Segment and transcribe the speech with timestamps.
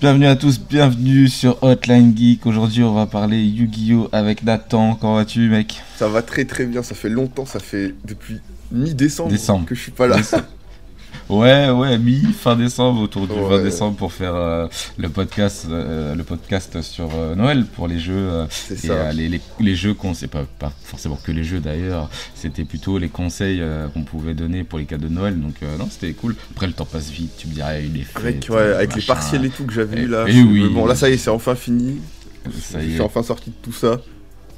[0.00, 2.44] Bienvenue à tous, bienvenue sur Hotline Geek.
[2.44, 4.94] Aujourd'hui, on va parler Yu-Gi-Oh avec Nathan.
[4.94, 5.82] Comment vas-tu, mec?
[5.96, 6.82] Ça va très très bien.
[6.82, 8.40] Ça fait longtemps, ça fait depuis
[8.72, 9.66] mi-décembre Décembre.
[9.66, 10.18] que je suis pas là.
[11.28, 13.62] Ouais, ouais, mi fin décembre, autour du 20 Ouais.
[13.62, 14.66] décembre pour faire euh,
[14.96, 18.46] le podcast, euh, le podcast sur euh, Noël pour les jeux.
[18.50, 19.12] C'est et ça.
[19.12, 22.98] les, les, les jeux qu'on sait pas, pas forcément que les jeux d'ailleurs, c'était plutôt
[22.98, 23.62] les conseils
[23.94, 25.38] qu'on pouvait donner pour les cadeaux de Noël.
[25.40, 26.34] Donc non, c'était cool.
[26.52, 29.02] Après le temps passe vite, tu me dirais il est fêtes, Avec, ouais, avec les
[29.02, 30.24] partiels et tout que j'avais eu là.
[30.26, 30.68] et je- oui.
[30.72, 31.98] Bon, là, ça y est, c'est enfin fini.
[32.60, 33.04] Ça je y suis est.
[33.04, 34.00] enfin sorti de tout ça.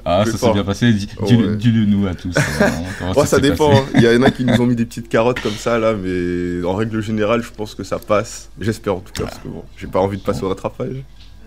[0.05, 0.93] Ah, ça s'est bien passé.
[0.93, 1.87] Dis- Oh, Dis-le ouais.
[1.87, 2.35] nous à tous.
[2.99, 3.73] comment Oh, ça s'est dépend.
[3.77, 3.85] hein.
[3.95, 6.65] Il y en a qui nous ont mis des petites carottes comme ça là, mais
[6.65, 8.49] en règle générale, je pense que ça passe.
[8.61, 10.97] J'espère en tout cas, parce que bon, j'ai pas envie de passer au rattrapage.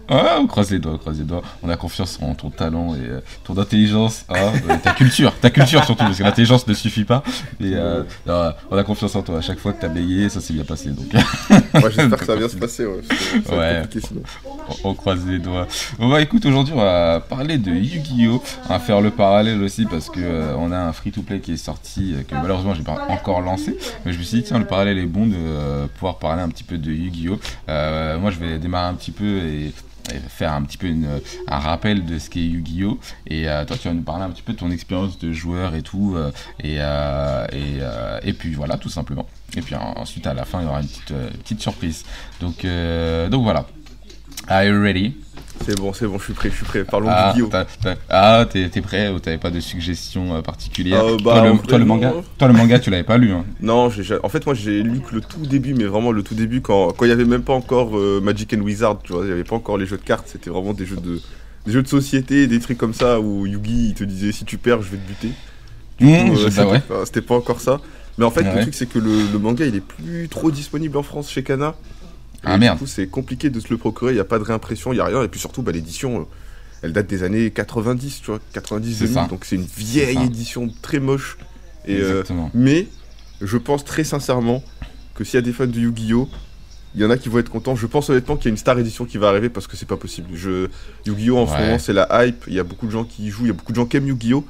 [0.09, 1.41] Ah, on croise les doigts, on croise les doigts.
[1.63, 4.35] On a confiance en ton talent et euh, ton intelligence, hein,
[4.69, 7.23] euh, ta culture, ta culture surtout, parce que l'intelligence ne suffit pas.
[7.59, 9.39] Mais euh, non, on a confiance en toi.
[9.39, 10.89] À chaque fois que t'as bégayé, ça s'est bien passé.
[10.89, 12.85] Donc, j'espère que ça va bien se passer.
[12.85, 13.01] Ouais,
[13.45, 13.83] ça Ouais.
[14.83, 15.67] on, on croise les doigts.
[15.99, 18.41] Bon bah écoute, aujourd'hui on va parler de Yu-Gi-Oh!
[18.65, 21.57] On va faire le parallèle aussi parce que euh, on a un free-to-play qui est
[21.57, 23.77] sorti, euh, que malheureusement j'ai pas encore lancé.
[24.05, 26.63] Mais je me suis dit tiens le parallèle est bon de pouvoir parler un petit
[26.63, 27.39] peu de Yu-Gi-Oh!
[27.69, 29.73] Euh, moi je vais démarrer un petit peu et, et
[30.29, 31.07] faire un petit peu une,
[31.47, 32.99] un rappel de ce qu'est Yu-Gi-Oh!
[33.27, 35.75] Et euh, toi tu vas nous parler un petit peu de ton expérience de joueur
[35.75, 36.15] et tout.
[36.15, 36.31] euh,
[36.63, 39.27] et, euh, et, puis voilà tout simplement.
[39.55, 42.05] Et puis en- ensuite à la fin il y aura une petite, petite surprise.
[42.41, 42.65] Donc,
[43.29, 43.65] donc voilà.
[44.47, 45.15] Are you ready?
[45.65, 46.83] C'est bon, c'est bon, je suis prêt, je suis prêt.
[46.83, 51.03] Parlons Ah, t'as- t'as- ah, t'es t'es prêt ou t'avais pas de suggestions euh, particulières
[51.03, 53.31] Euh, bah, toi, le, toi, manga, toi, le manga, tu l'avais pas lu.
[53.31, 53.45] Hein.
[53.61, 53.85] Non,
[54.23, 56.91] en fait, moi j'ai lu que le tout début, mais vraiment le tout début, quand
[56.93, 59.31] quand il y avait même pas encore euh, Magic and Wizard, tu vois, il y
[59.31, 61.19] avait pas encore les jeux de cartes, c'était vraiment des jeux de
[61.65, 64.57] des jeux de société, des trucs comme ça où Yugi il te disait si tu
[64.59, 65.29] perds, je vais te buter.
[65.99, 67.21] Mmh, Euh, c'était ouais.
[67.21, 67.79] pas- encore ça.
[68.19, 68.55] Mais en fait, Ouais.
[68.55, 71.41] le truc c'est que le, le manga il est plus trop disponible en France chez
[71.41, 71.73] Kana.
[72.45, 72.77] Et Ah, merde.
[72.77, 74.97] Du coup, c'est compliqué de se le procurer, il y a pas de réimpression, il
[74.97, 75.23] y a rien.
[75.23, 76.23] Et puis surtout, bah, l'édition, euh,
[76.83, 79.27] elle date des années 90, tu vois, 90 C'est 2000, ça.
[79.27, 81.37] donc c'est une vieille édition très moche.
[81.87, 82.23] Et euh,
[82.53, 82.87] mais
[83.41, 84.63] je pense très sincèrement
[85.13, 86.29] que s'il y a des fans de Yu-Gi-Oh!
[86.95, 87.75] Il y en a qui vont être contents.
[87.75, 89.85] Je pense honnêtement qu'il y a une star édition qui va arriver parce que c'est
[89.85, 90.29] pas possible.
[90.33, 90.67] Je...
[91.05, 91.37] Yu-Gi-Oh!
[91.39, 92.45] en ce moment c'est la hype.
[92.47, 93.43] Il y a beaucoup de gens qui y jouent.
[93.43, 94.45] Il y a beaucoup de gens qui aiment Yu-Gi-Oh!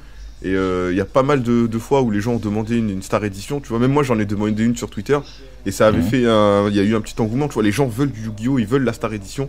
[0.46, 2.76] Et euh, il y a pas mal de, de fois où les gens ont demandé
[2.76, 3.58] une, une star édition.
[3.60, 5.18] Tu vois, même moi j'en ai demandé une sur Twitter.
[5.64, 6.04] Et ça avait Mhm.
[6.12, 6.68] fait un.
[6.68, 7.48] Il y a eu un petit engouement.
[7.48, 8.58] Tu vois, les gens veulent du Yu-Gi-Oh!
[8.58, 9.48] Ils veulent la star édition.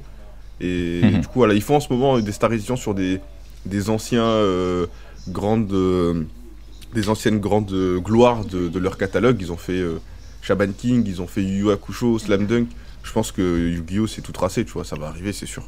[0.60, 1.22] Et Mhm.
[1.22, 3.20] du coup, voilà, ils font en ce moment des star éditions sur des,
[3.66, 4.88] des anciens euh,
[5.28, 5.72] grandes.
[5.74, 6.24] euh,
[6.96, 9.38] des anciennes grandes euh, gloires de, de leur catalogue.
[9.42, 10.00] Ils ont fait euh,
[10.42, 12.68] Shaban King, ils ont fait Yu Yu Hakusho, Slam Dunk.
[13.04, 14.08] Je pense que Yu-Gi-Oh!
[14.08, 15.64] c'est tout tracé, tu vois, ça va arriver, c'est sûr.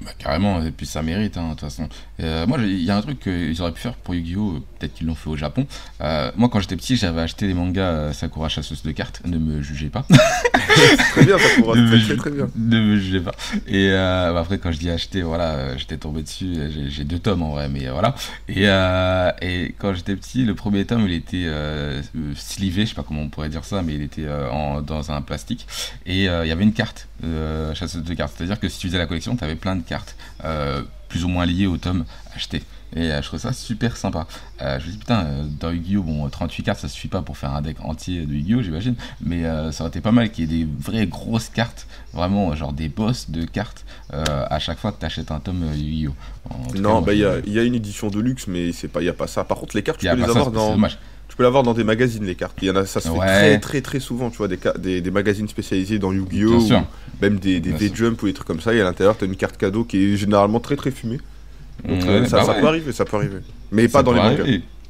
[0.00, 1.88] Bah, carrément, et puis ça mérite, hein, de toute façon.
[2.20, 4.54] Euh, moi, il y a un truc qu'ils auraient pu faire pour Yu-Gi-Oh!
[4.56, 5.66] euh, Peut-être qu'ils l'ont fait au Japon.
[6.00, 9.22] Euh, moi, quand j'étais petit, j'avais acheté des mangas Sakura chasseuse de cartes.
[9.24, 10.06] Ne me jugez pas.
[11.12, 12.48] Très bien, me très, très très bien.
[12.54, 13.32] Ne me jugez pas.
[13.66, 16.54] Et euh, bah, après, quand je dis acheter, voilà, j'étais tombé dessus.
[16.88, 18.14] J'ai- deux tomes en vrai, mais voilà.
[18.48, 18.64] Et,
[19.44, 21.46] et quand j'étais petit, le premier tome, il était
[22.36, 25.22] slivé, je sais pas comment on pourrait dire ça, mais il était en, dans un
[25.22, 25.66] plastique.
[26.06, 28.34] Et il y avait une carte, euh, chasseuse de cartes.
[28.36, 31.28] C'est-à-dire que si tu faisais la collection, tu avais plein de cartes, euh, plus ou
[31.28, 32.62] moins liées au tome acheté.
[32.96, 34.26] Et euh, je trouve ça super sympa.
[34.62, 36.02] Euh, je me dis, putain, euh, dans Yu-Gi-Oh!
[36.02, 38.62] Bon, 38 cartes, ça suffit pas pour faire un deck entier de Yu-Gi-Oh!
[38.62, 38.94] j'imagine.
[39.20, 39.42] Mais
[39.72, 42.88] ça aurait été pas mal qu'il y ait des vraies grosses cartes, vraiment, genre des
[42.88, 46.14] boss de cartes, à chaque fois que tu achètes un tome Yu-Gi-Oh!
[46.72, 49.06] Cas, Non, bah il y a, y une édition de luxe, mais c'est pas, il
[49.06, 49.44] y a pas ça.
[49.44, 50.98] Par contre, les cartes, tu y peux les ça, avoir dans, dommage.
[51.28, 52.56] Tu peux l'avoir dans des magazines, les cartes.
[52.62, 55.00] Il y en a, ça se fait très très très souvent, tu vois, des, des,
[55.00, 56.60] des magazines spécialisés dans Yu-Gi-Oh!
[57.22, 58.72] Même des, des V-Jump ou des trucs comme ça.
[58.74, 61.18] Et à l'intérieur, t'as une carte cadeau qui est généralement très très fumée.
[61.86, 62.60] Donc Ouais, euh, ça, bah ça ouais.
[62.60, 63.38] peut arriver, ça peut arriver.
[63.70, 64.44] Mais Ça pas dans les mangas.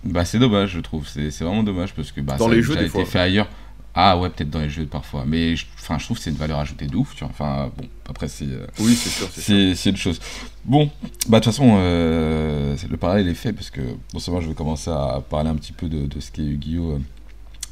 [0.05, 2.63] Bah c'est dommage je trouve, c'est vraiment dommage parce que bah, Dans ça a les
[2.63, 3.05] jeux, déjà des été fois.
[3.05, 3.49] fait ailleurs.
[4.01, 6.37] Ah ouais peut-être dans les jeux parfois, mais je, enfin, je trouve que c'est une
[6.37, 7.31] valeur ajoutée de ouf, tu vois.
[7.31, 10.21] Enfin bon après c'est euh, Oui, c'est sûr, c'est une chose.
[10.65, 10.89] Bon
[11.29, 13.81] bah de toute façon euh, le parallèle est fait parce que
[14.15, 16.93] non seulement je vais commencer à parler un petit peu de, de ce qu'est Yu-Gi-Oh!
[16.93, 16.99] euh,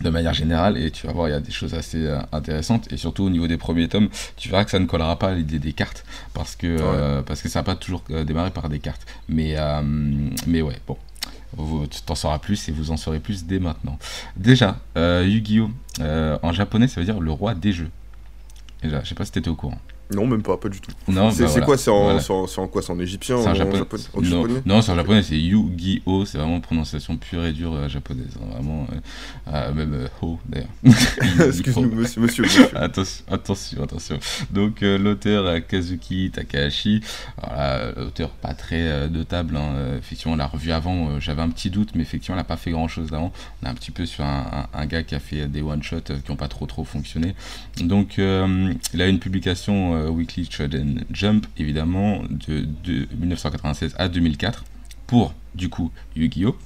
[0.00, 0.78] de manière générale.
[0.78, 2.92] Et tu vas voir il y a des choses assez intéressantes.
[2.92, 5.34] Et surtout au niveau des premiers tomes tu verras que ça ne collera pas à
[5.34, 6.04] l'idée des cartes.
[6.34, 9.06] Parce que parce que ça n'a pas toujours démarré par des cartes.
[9.28, 9.54] Mais
[10.48, 10.96] mais ouais bon
[11.90, 13.98] tu t'en sauras plus et vous en saurez plus dès maintenant.
[14.36, 15.70] Déjà euh, Yu-Gi-Oh
[16.00, 17.90] euh, en japonais ça veut dire le roi des jeux.
[18.82, 19.78] Déjà je sais pas si t'étais au courant
[20.14, 20.92] Non, même pas, pas du tout.
[21.08, 21.66] Non, C'est bah, voilà.
[21.66, 22.20] quoi C'est en, Voilà.
[22.20, 23.78] c'est en- c'est en quoi C'est en égyptien C'est en japonais.
[24.14, 26.24] non, japonais non, c'est en japonais, c'est Yu-Gi-Oh!
[26.24, 28.36] C'est vraiment prononciation pure et dure euh, japonaise.
[28.40, 28.86] hein, Vraiment,
[29.52, 30.68] euh, même euh, Ho d'ailleurs.
[31.48, 32.68] Excuse-nous, monsieur, monsieur, monsieur.
[32.76, 34.18] Attention, attention, attention.
[34.52, 37.00] Donc euh, l'auteur Kazuki Takahashi,
[37.42, 39.56] voilà, l'auteur pas très notable.
[39.56, 41.18] hein, effectivement, on l'a revu avant.
[41.20, 43.32] J'avais un petit doute, mais effectivement, il n'a pas fait grand chose avant.
[43.62, 45.82] On est un petit peu sur un, un- un gars qui a fait des one
[45.82, 47.34] shots qui n'ont pas trop trop fonctionné.
[47.80, 54.64] Donc il a une publication euh, Weekly Shonen Jump évidemment de, de 1996 à 2004
[55.06, 56.56] pour du coup Yu-Gi-Oh!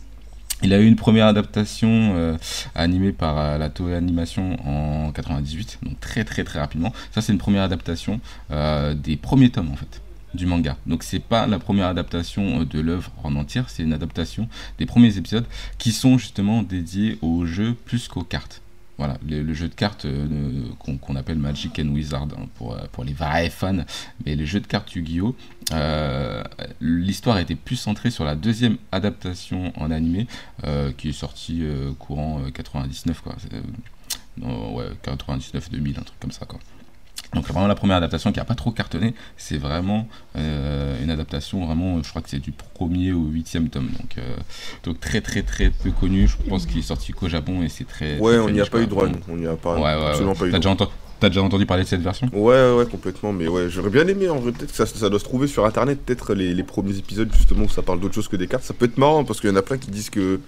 [0.62, 2.36] Il a eu une première adaptation euh,
[2.74, 6.92] animée par euh, la Toei Animation en 98, donc très très très rapidement.
[7.12, 10.02] Ça c'est une première adaptation euh, des premiers tomes en fait
[10.34, 10.76] du manga.
[10.86, 14.48] Donc c'est pas la première adaptation de l'œuvre en entière, c'est une adaptation
[14.78, 15.46] des premiers épisodes
[15.78, 18.60] qui sont justement dédiés au jeu plus qu'aux cartes.
[19.00, 20.28] Voilà, le, jeu de cartes euh,
[20.78, 23.78] qu'on appelle Magic and Wizard hein, pour, euh, pour les vrais fans,
[24.26, 25.34] mais les jeux de cartes Yu-Gi-Oh!
[25.72, 26.44] euh,
[26.82, 30.26] L'histoire était plus centrée sur la deuxième adaptation en animé
[30.98, 31.62] qui est sortie
[31.98, 33.36] courant euh, 99 quoi.
[34.42, 36.60] Ouais, 99 2000 un truc comme ça quoi.
[37.34, 41.64] Donc vraiment la première adaptation qui a pas trop cartonné, c'est vraiment euh, une adaptation
[41.64, 44.36] vraiment, je crois que c'est du premier au huitième tome, donc euh,
[44.82, 46.26] donc très très très peu connu.
[46.26, 48.18] Je pense qu'il est sorti qu'au Japon et c'est très.
[48.18, 49.06] Ouais, très on n'y a pas eu droit.
[49.28, 50.06] On n'y a pas, Ouais ouais.
[50.08, 50.38] absolument ouais.
[50.38, 50.74] pas eu T'as droit.
[50.74, 50.90] déjà, enten-
[51.20, 52.28] t'as déjà entendu parler de cette version?
[52.32, 53.32] Ouais, ouais, complètement.
[53.32, 54.50] Mais ouais, j'aurais bien aimé en vrai.
[54.50, 56.00] Peut-être que ça, ça doit se trouver sur internet.
[56.04, 58.64] Peut-être les, les premiers épisodes, justement, où ça parle d'autre chose que des cartes.
[58.64, 60.40] Ça peut être marrant parce qu'il y en a plein qui disent que,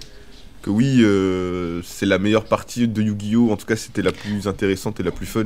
[0.62, 3.52] que oui, euh, c'est la meilleure partie de Yu-Gi-Oh!
[3.52, 5.44] En tout cas, c'était la plus intéressante et la plus fun.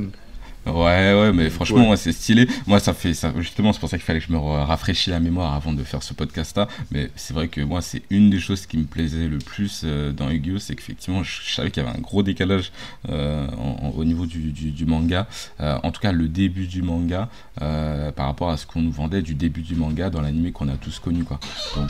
[0.67, 1.89] Ouais, ouais, mais franchement, Ouais.
[1.91, 2.47] ouais, c'est stylé.
[2.65, 3.33] Moi, ça fait ça.
[3.37, 5.83] Justement, c'est pour ça qu'il fallait que je me ra- rafraîchisse la mémoire avant de
[5.83, 6.67] faire ce podcast-là.
[6.91, 10.11] Mais c'est vrai que moi, c'est une des choses qui me plaisait le plus euh,
[10.11, 10.59] dans Yu-Gi-Oh!
[10.59, 12.71] C'est qu'effectivement, je savais qu'il y avait un gros décalage
[13.09, 15.27] euh, en- en- au niveau du, du, du manga.
[15.61, 17.29] Euh, en tout cas, le début du manga
[17.59, 20.77] par rapport à ce qu'on nous vendait du début du manga dans l'animé qu'on a
[20.77, 21.39] tous connu, quoi.
[21.75, 21.89] Donc,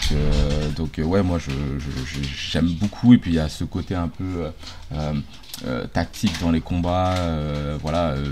[0.75, 3.13] donc ouais, moi, je, je- je- j'aime beaucoup.
[3.13, 4.45] Et puis, il y a ce côté un peu.
[5.65, 8.23] Euh, tactique dans les combats, euh, voilà, euh,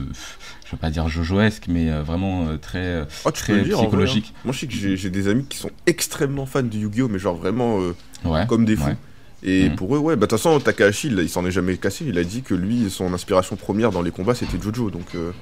[0.66, 4.34] je veux pas dire jojoesque, mais vraiment très, Oh, très dire, vrai, psychologique.
[4.36, 4.40] hein.
[4.46, 7.08] Moi, je sais que j'ai des amis qui sont extrêmement fans de Yu-Gi-Oh!
[7.08, 7.80] Mais genre vraiment
[8.24, 8.46] Ouais.
[8.48, 8.86] comme des fous.
[8.86, 8.98] ouais.
[9.44, 9.76] Et Mhm.
[9.76, 12.06] pour eux, ouais, bah de toute façon, Takahashi, il, il s'en est jamais cassé.
[12.08, 14.90] Il a dit que lui, son inspiration première dans les combats, c'était Jojo.
[14.90, 15.34] Donc, euh,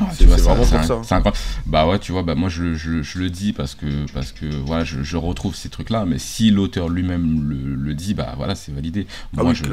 [0.00, 0.66] Ah, C'est- vraiment pour
[1.04, 1.20] ça.
[1.66, 4.46] Bah ouais, tu vois, bah moi je, je, je le dis parce que parce que
[4.46, 6.04] voilà, je, je retrouve ces trucs-là.
[6.06, 9.06] Mais si l'auteur lui-même le, le dit, bah voilà, c'est validé.
[9.36, 9.68] Ah moi, oui,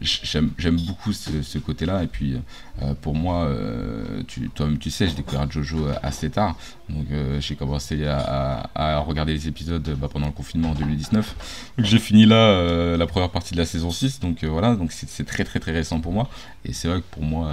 [0.00, 2.04] j'aime j'aime beaucoup ce, ce côté-là.
[2.04, 2.36] Et puis
[2.82, 6.56] euh, pour moi, euh, tu, toi-même tu sais, j'ai découvert Jojo assez tard.
[6.88, 8.18] Donc euh, j'ai commencé à,
[8.74, 11.34] à, à regarder les épisodes bah, pendant le confinement en 2019.
[11.76, 14.20] Donc j'ai fini là euh, la première partie de la saison 6.
[14.20, 16.28] Donc euh, voilà, donc c'est c'est très très très récent pour moi.
[16.64, 17.48] Et c'est vrai que pour moi.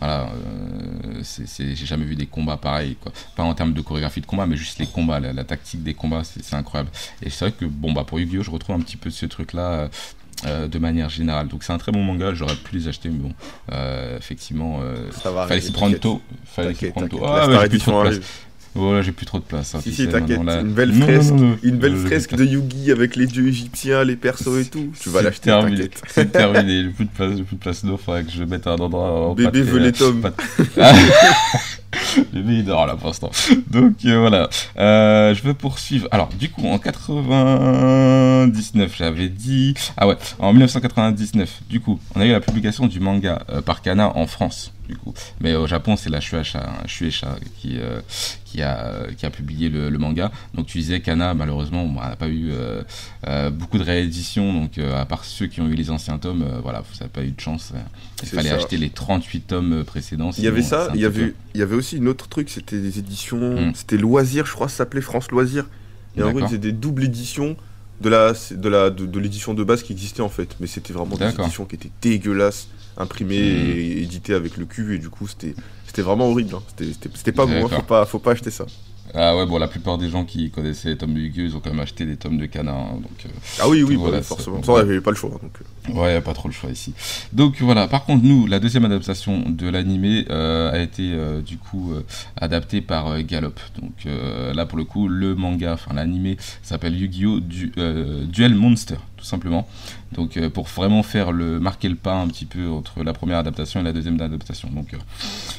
[0.00, 3.12] Voilà, euh, c'est- j'ai jamais vu des combats pareils, quoi.
[3.36, 5.94] Pas en termes de chorégraphie de combat, mais juste les combats, la, la tactique des
[5.94, 6.90] combats, c'est incroyable.
[7.22, 9.60] Et c'est vrai que, bon, bah, pour Yu-Gi-Oh!, je retrouve un petit peu ce truc-là
[9.70, 9.88] euh,
[10.46, 11.48] euh, de manière générale.
[11.48, 13.32] Donc c'est un très bon manga, j'aurais pu les acheter, mais bon,
[13.72, 16.22] euh, effectivement, euh, ça va fallait s'y prendre tôt.
[16.44, 17.18] Fallait s'y prendre tôt.
[17.24, 18.26] Ah, ouais, plus trop de place.
[18.78, 19.74] Voilà, j'ai plus trop de place.
[19.74, 20.38] hein, Si, t'inquiète.
[20.40, 24.04] Une belle non, fresque, non, non, une belle fresque de Yugi avec les dieux égyptiens,
[24.04, 24.92] les persos et tout.
[25.00, 25.76] Tu vas l'acheter, terminé.
[25.88, 26.02] t'inquiète.
[26.08, 28.66] C'est terminé, j'ai plus de place, j'ai plus de place d'eau, faudrait que je mette
[28.66, 29.34] un endroit.
[29.36, 30.30] Bébé veut les tomes.
[32.32, 33.30] Bébé il dort là pour l'instant.
[33.70, 34.48] Donc euh, voilà.
[34.78, 36.06] Euh, je veux poursuivre.
[36.10, 39.74] Alors du coup en 99 j'avais dit.
[39.96, 43.82] Ah ouais, en 1999 du coup on a eu la publication du manga euh, par
[43.82, 45.12] Kana en France du coup.
[45.40, 47.78] Mais au Japon c'est la Shueisha, hein, Shueisha qui,
[48.46, 50.30] qui, a, qui a publié le, le manga.
[50.54, 52.52] Donc tu disais Kana malheureusement on n'a pas eu
[53.52, 54.52] beaucoup de rééditions.
[54.52, 57.30] Donc à part ceux qui ont eu les anciens tomes, voilà, ça n'a pas eu
[57.32, 57.72] de chance.
[58.22, 58.56] Il fallait ça.
[58.56, 60.30] acheter les 38 tomes précédents.
[60.38, 62.98] Il y avait ça, y avait, il y avait aussi une autre truc, c'était des
[62.98, 63.72] éditions, Hmm.
[63.74, 65.66] c'était Loisirs, je crois, ça s'appelait France Loisirs.
[66.16, 67.56] Et en gros, c'était des doubles éditions
[68.00, 70.56] de la, de la, de, de l'édition de base qui existait en fait.
[70.60, 73.70] Mais c'était vraiment des éditions qui étaient dégueulasses, imprimées Hmm.
[73.78, 75.54] et éditées avec le cul, et du coup, c'était,
[75.86, 76.54] c'était vraiment horrible.
[76.56, 76.62] hein.
[77.14, 77.68] C'était, pas bon, hein.
[77.68, 78.66] Faut pas, faut pas acheter ça.
[79.14, 81.44] Ah ouais, bon, la plupart des gens qui connaissaient les tomes de Yu-Gi-Oh!
[81.46, 82.72] ils ont quand même acheté des tomes de Kana.
[82.72, 84.62] hein, donc, euh, Ah oui, oui, Voilà, bah, forcément.
[84.62, 85.30] Ça, on avait pas le choix.
[85.30, 85.64] Donc, euh.
[85.94, 86.92] Ouais, y a pas trop le choix ici.
[87.32, 91.58] Donc voilà, par contre, nous, la deuxième adaptation de l'animé euh, a été euh, du
[91.58, 92.02] coup euh,
[92.40, 93.54] adaptée par Gallop.
[93.80, 94.06] Donc
[94.54, 97.40] là, pour le coup, le manga, enfin l'animé s'appelle Yu-Gi-Oh!
[97.40, 97.72] Du,
[98.26, 98.96] Duel Monster.
[99.16, 99.66] tout simplement.
[100.12, 103.80] Donc pour vraiment faire le marquer le pas un petit peu entre la première adaptation
[103.80, 104.70] et la deuxième adaptation.
[104.72, 104.96] Donc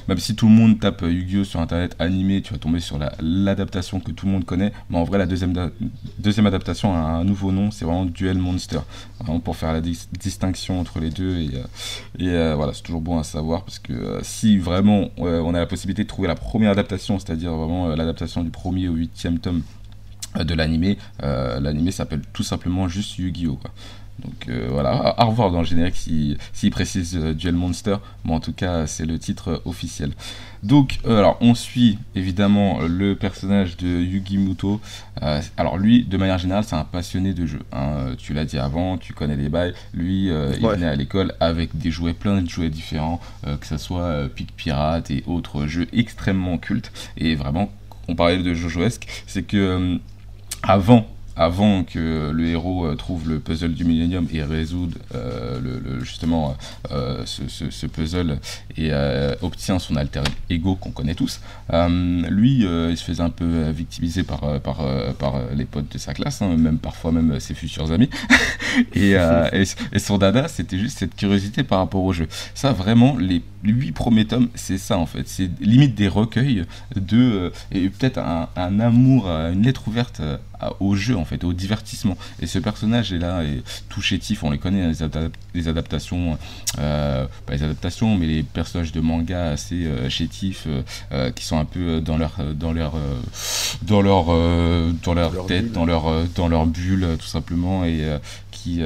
[0.07, 3.99] même si tout le monde tape Yu-Gi-Oh sur internet animé, tu vas tomber sur l'adaptation
[3.99, 4.71] que tout le monde connaît.
[4.89, 5.71] Mais en vrai la deuxième,
[6.17, 8.79] deuxième adaptation a un nouveau nom, c'est vraiment Duel Monster.
[9.43, 9.81] Pour faire la
[10.19, 11.49] distinction entre les deux et,
[12.19, 16.03] et voilà c'est toujours bon à savoir parce que si vraiment on a la possibilité
[16.03, 19.63] de trouver la première adaptation, c'est-à-dire vraiment l'adaptation du premier au huitième tome
[20.35, 20.97] de l'animé.
[21.23, 23.59] Euh, l'animé s'appelle tout simplement juste Yu-Gi-Oh!
[24.19, 28.33] Donc euh, voilà, à, revoir dans le générique s'il si, précise euh, Duel Monster, mais
[28.33, 30.11] en tout cas c'est le titre officiel.
[30.63, 34.81] Donc alors on suit évidemment le personnage de Yugi Muto.
[35.55, 37.63] alors lui, de manière générale, c'est un passionné de jeux.
[37.71, 38.15] Hein.
[38.17, 39.73] Tu l'as dit avant, tu connais les bails.
[39.93, 44.27] Lui, il venait à l'école avec des jouets, plein de jouets différents, que ce soit
[44.35, 46.91] Pic Pirate et autres jeux extrêmement cultes.
[47.15, 47.71] Et vraiment,
[48.09, 49.97] on parlait de Jojoesque, c'est que
[50.61, 51.07] avant
[51.39, 56.57] avant que le héros euh, trouve le puzzle du millénium et résoudre euh, justement
[56.91, 58.39] euh, ce, puzzle
[58.75, 58.91] et
[59.41, 61.39] obtient son alter ego qu'on connaît tous,
[61.71, 64.41] lui, il se faisait un peu victimiser par,
[65.55, 68.09] les potes de sa classe, hein, même parfois même ses futurs amis.
[68.95, 69.15] et,
[69.97, 72.27] son dada, c'était juste cette curiosité par rapport au jeu.
[72.53, 75.27] Ça, vraiment, les huit premiers tomes, c'est ça en fait.
[75.27, 76.65] C'est limite des recueils
[76.95, 77.51] de.
[77.71, 80.21] et peut-être un, amour, une lettre ouverte
[80.79, 82.17] au jeu en fait, au divertissement.
[82.41, 84.95] Et ce personnage est là, est tout chétif, on les connaît, les,
[85.53, 86.37] les adaptations,
[86.79, 90.67] euh, pas les adaptations, mais les personnages de manga assez euh, chétifs,
[91.11, 92.93] euh, qui sont un peu dans leur, dans leur,
[93.81, 98.05] dans leur, dans leur, tête, dans leur, dans leur bulle, tout simplement, et
[98.51, 98.81] qui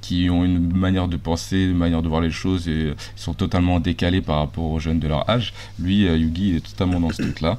[0.00, 3.78] qui ont une manière de penser, une manière de voir les choses et sont totalement
[3.78, 5.52] décalés par rapport aux jeunes de leur âge.
[5.78, 7.58] Lui, Yugi, il est totalement dans ce truc-là.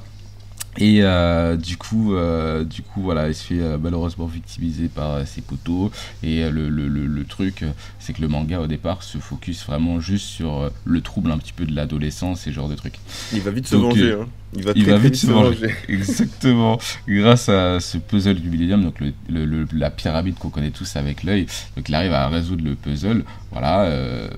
[0.79, 5.27] Et euh, du coup, euh, du coup, voilà, il se fait euh, malheureusement victimiser par
[5.27, 5.91] ses poteaux.
[6.23, 7.65] Et le, le, le, truc,
[7.99, 11.53] c'est que le manga au départ se focus vraiment juste sur le trouble un petit
[11.53, 12.99] peu de l'adolescence et ce genre de trucs.
[13.33, 14.13] Il va vite se venger.
[14.13, 14.27] Hein.
[14.55, 15.73] Il va, vite se venger.
[15.87, 16.79] Exactement.
[17.07, 21.45] Grâce à ce puzzle du Millennium, donc le, la pyramide qu'on connaît tous avec l'œil,
[21.75, 23.23] donc il arrive à résoudre le puzzle.
[23.51, 23.91] Voilà,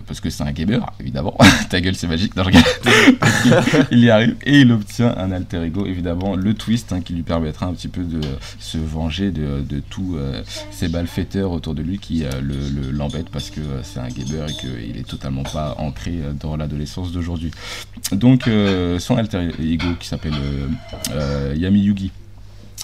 [0.07, 1.37] parce que c'est un gamer, évidemment.
[1.69, 2.35] Ta gueule, c'est magique.
[2.35, 2.43] Non,
[3.91, 7.23] il y arrive et il obtient un alter ego, évidemment le twist hein, qui lui
[7.23, 8.21] permettra un petit peu de
[8.59, 10.41] se venger de, tous euh,
[10.71, 12.29] ces balfaiteurs autour de lui qui euh,
[12.91, 17.11] l'embêtent parce que euh, c'est un gamer et qu'il est totalement pas ancré dans l'adolescence
[17.11, 17.51] d'aujourd'hui.
[18.11, 18.49] Donc
[18.99, 20.33] son alter ego qui s'appelle
[21.55, 22.11] Yami Yugi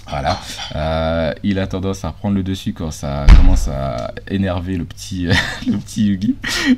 [0.09, 0.39] voilà.
[0.75, 5.25] Euh, il a tendance à reprendre le dessus quand ça commence à énerver le petit,
[5.67, 6.35] le petit Yugi.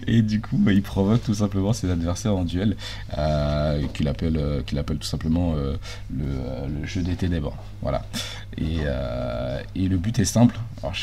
[0.07, 2.75] Et du coup, bah, il provoque tout simplement ses adversaires en duel,
[3.17, 5.77] euh, qu'il appelle, euh, qu'il appelle tout simplement le,
[6.17, 7.55] le, jeu des ténèbres.
[7.81, 8.03] Voilà.
[8.57, 8.79] Et,
[9.75, 10.59] et, le but est simple.
[10.81, 10.93] Alors,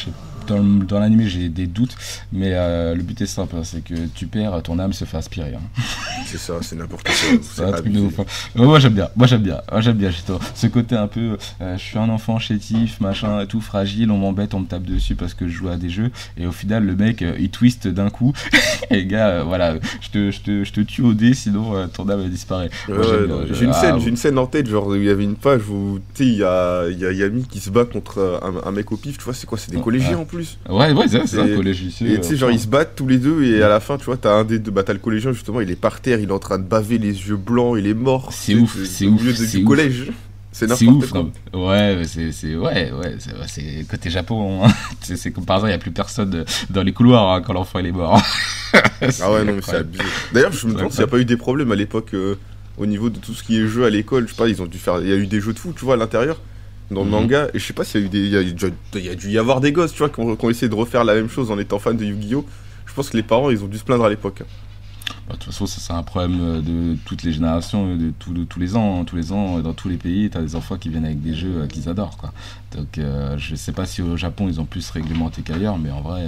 [0.46, 1.96] dans, dans l'anime, j'ai des doutes,
[2.32, 5.54] mais le but est simple hein, c'est que tu perds, ton âme se fait aspirer.
[5.54, 5.82] Hein.
[6.26, 7.14] C'est ça, c'est n'importe quoi.
[7.42, 8.18] C'est un truc de ouf.
[8.18, 8.24] Hein.
[8.56, 9.08] Moi, j'aime bien.
[9.14, 9.60] Moi, j'aime bien.
[9.70, 10.10] Moi, j'aime bien.
[10.56, 14.54] Ce côté un peu, je suis un enfant chétif, machin et tout, fragile, on m'embête,
[14.54, 16.10] on me tape dessus parce que je joue à des jeux.
[16.36, 18.32] Et au final, le mec, euh, il twist d'un coup.
[18.90, 21.86] et gars, euh, voilà, je te, je, te, je te, tue au dé, sinon euh,
[21.86, 22.70] ton âme disparaît.
[22.88, 25.98] j'ai une, scène, j'ai une scène en tête, genre, il y avait une page où,
[26.14, 28.96] tu sais, il y a, y a Yami qui se bat contre un, mec au
[28.96, 31.88] pif, tu vois, c'est quoi C'est des collégiens en plus Ouais, ouais, c'est un collégien.
[32.06, 34.04] Et tu sais, genre, ils se battent tous les deux, et à la fin, tu
[34.04, 36.28] vois, t'as un des deux, bah, t'as le collégien, justement, il est par terre, il
[36.28, 38.30] est en train de baver les yeux blancs, il est mort.
[38.32, 39.20] C'est ouf, c'est ouf.
[39.20, 40.12] Au milieu du collège.
[40.56, 41.28] C'est ouf, quoi.
[41.52, 44.64] Ouais, c'est ouais, ouais, c'est côté Japon.
[44.64, 44.72] Hein.
[45.02, 47.80] c'est comme par exemple, il n'y a plus personne dans les couloirs hein, quand l'enfant
[47.80, 48.22] est mort.
[48.72, 50.02] ah ouais, non, mais c'est abusé.
[50.32, 52.36] D'ailleurs, je me demande s'il n'y a pas eu des problèmes à l'époque euh,
[52.78, 54.28] au niveau de tout ce qui est jeu à l'école.
[54.28, 55.00] Je sais pas, ils ont dû faire.
[55.02, 56.38] Il y a eu des jeux de foot, tu vois, à l'intérieur
[56.90, 57.12] dans le mhm.
[57.12, 59.38] manga et je sais pas s'il y a eu des il y a, dû y
[59.38, 61.80] avoir des gosses tu vois qui ont, essayé de refaire la même chose en étant
[61.80, 62.46] fan de Yu-Gi-Oh
[62.86, 64.44] je pense que les parents ils ont dû se plaindre à l'époque
[65.28, 68.44] bah, de toute façon, ça c'est un problème euh, de toutes les générations, euh, de,
[68.44, 69.00] tous les ans.
[69.00, 69.04] Hein.
[69.04, 71.34] Tous les ans, dans tous les pays, tu as des enfants qui viennent avec des
[71.34, 72.16] jeux euh, qu'ils adorent.
[72.16, 72.32] Quoi.
[72.76, 73.00] Donc
[73.38, 76.26] je sais pas si au Japon ils ont plus réglementé qu'ailleurs, mais en vrai,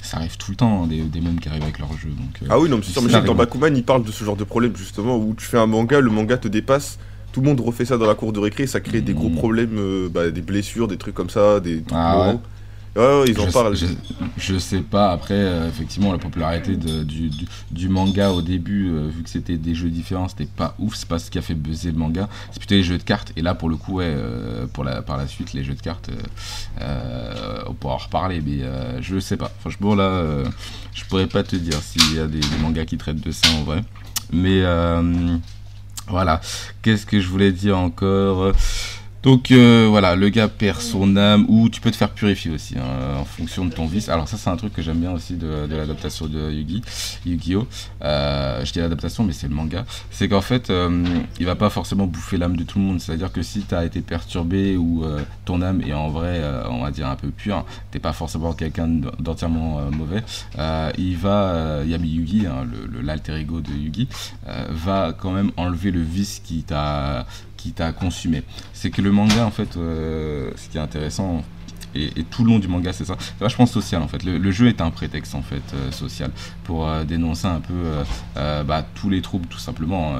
[0.00, 2.10] ça arrive tout le temps, hein, des, des mômes qui arrivent avec leurs jeux.
[2.10, 4.36] Donc, ah oui, non, mais c'est sûr, mais dans Bakuman, il parle de ce genre
[4.36, 6.98] de problème justement, où tu fais un manga, le manga te dépasse
[7.30, 9.34] tout le monde refait ça dans la cour de récré, ça crée des gros mmh.
[9.34, 12.38] problèmes, bah, des blessures, des trucs comme ça, des ah, Ouais,
[12.96, 13.76] ils en je parlent.
[13.76, 13.86] Sais,
[14.36, 15.10] je, sais pas.
[15.12, 17.30] Après, euh, effectivement, la popularité de, du,
[17.70, 20.94] du, manga au début, euh, vu que c'était des jeux différents, c'était pas ouf.
[20.96, 22.28] C'est pas ce qui a fait buzzer le manga.
[22.52, 23.32] C'est plutôt les jeux de cartes.
[23.36, 25.80] Et là, pour le coup, ouais, euh, pour la, par la suite, les jeux de
[25.80, 26.10] cartes,
[26.80, 28.40] on pourra en reparler.
[28.44, 28.60] Mais
[29.00, 29.50] je sais pas.
[29.60, 30.44] Franchement, là,
[30.94, 33.48] je pourrais pas te dire s'il y a des, des, mangas qui traitent de ça
[33.50, 33.82] en vrai.
[34.32, 34.62] Mais
[36.08, 36.40] voilà.
[36.82, 38.52] Qu'est-ce que je voulais dire encore?
[39.22, 42.76] Donc euh, voilà, le gars perd son âme, ou tu peux te faire purifier aussi,
[42.78, 44.08] hein, en fonction de ton vice.
[44.08, 46.82] Alors ça c'est un truc que j'aime bien aussi de, l'adaptation de Yugi,
[47.26, 47.66] Yu-Gi-Oh!
[48.02, 49.84] Euh, je dis l'adaptation mais c'est le manga.
[50.10, 51.04] C'est qu'en fait, euh,
[51.40, 53.00] il va pas forcément bouffer l'âme de tout le monde.
[53.00, 56.82] C'est-à-dire que si tu as été perturbé ou euh, ton âme est en vrai, on
[56.82, 60.22] va dire un peu pure, t'es pas forcément quelqu'un d'entièrement mauvais,
[60.96, 62.66] il va, Yami Yugi, hein,
[63.02, 64.08] l'alter ego de Yugi,
[64.70, 67.26] va quand même enlever le vice qui t'a
[67.58, 68.42] qui t'a consumé.
[68.72, 71.44] C'est que le manga, en fait, euh, ce qui est intéressant,
[71.94, 74.22] et, tout le long du manga, c'est ça, c'est vachement social, en fait.
[74.22, 76.30] Le, jeu est un prétexte, en fait, euh, social,
[76.64, 77.74] pour euh, dénoncer un peu
[78.36, 80.14] bah, tous les troubles, tout simplement,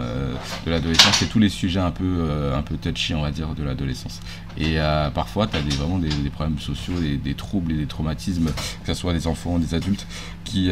[0.66, 3.62] de l'adolescence et tous les sujets un peu, un peu touchy, on va dire, de
[3.62, 4.20] l'adolescence.
[4.56, 4.78] Et
[5.14, 8.94] parfois, tu as des, vraiment des, problèmes sociaux, des, troubles et des traumatismes, que ce
[8.94, 10.06] soit des enfants, des adultes,
[10.44, 10.70] qui,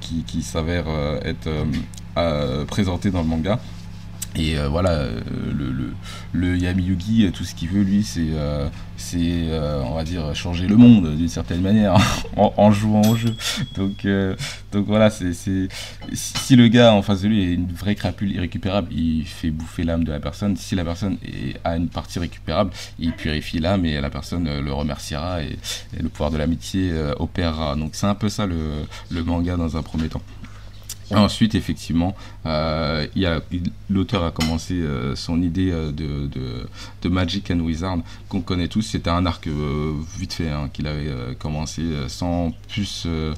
[0.00, 0.88] qui, qui s'avèrent
[1.24, 1.48] être
[2.66, 3.60] présentés dans le manga.
[4.34, 5.20] Et euh, voilà, euh,
[5.54, 5.92] le, le,
[6.32, 9.48] le euh, tout ce qu'il veut, lui, c'est, euh, c'est
[9.84, 11.96] on va dire, changer le monde d'une certaine manière
[12.36, 13.34] en, jouant au jeu.
[13.74, 14.06] Donc,
[14.72, 15.32] donc voilà, c'est,
[16.14, 19.84] si le gars en face de lui est une vraie crapule irrécupérable, il fait bouffer
[19.84, 20.56] l'âme de la personne.
[20.56, 24.72] Si la personne est, a une partie récupérable, il purifie l'âme et la personne le
[24.72, 25.58] remerciera et,
[25.98, 27.76] et le pouvoir de l'amitié opérera.
[27.76, 30.22] Donc c'est un peu ça le, le manga dans un premier temps.
[31.14, 32.14] Ensuite, effectivement,
[32.46, 36.66] euh, il y a- il- l'auteur a commencé euh, son idée euh, de, de,
[37.02, 38.82] de Magic and Wizard qu'on connaît tous.
[38.82, 43.34] C'était un arc euh, vite fait hein, qu'il avait euh, commencé euh, sans plus euh,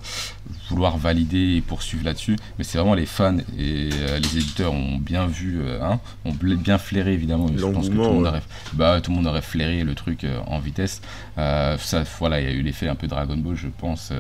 [0.71, 2.37] vouloir valider et poursuivre là-dessus.
[2.59, 6.79] Mais c'est vraiment les fans et euh, les éditeurs ont bien vu, hein, ont bien
[6.79, 7.49] flairé évidemment.
[7.57, 8.29] Je pense que tout le, monde ouais.
[8.29, 8.43] aurait,
[8.75, 11.03] bah, tout le monde aurait flairé le truc euh, en vitesse.
[11.39, 14.13] Euh, ça, voilà, il y a eu l'effet un peu Dragon Ball, je pense.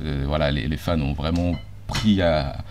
[0.00, 1.54] Voilà, les, les fans ont vraiment
[1.92, 2.64] pris à,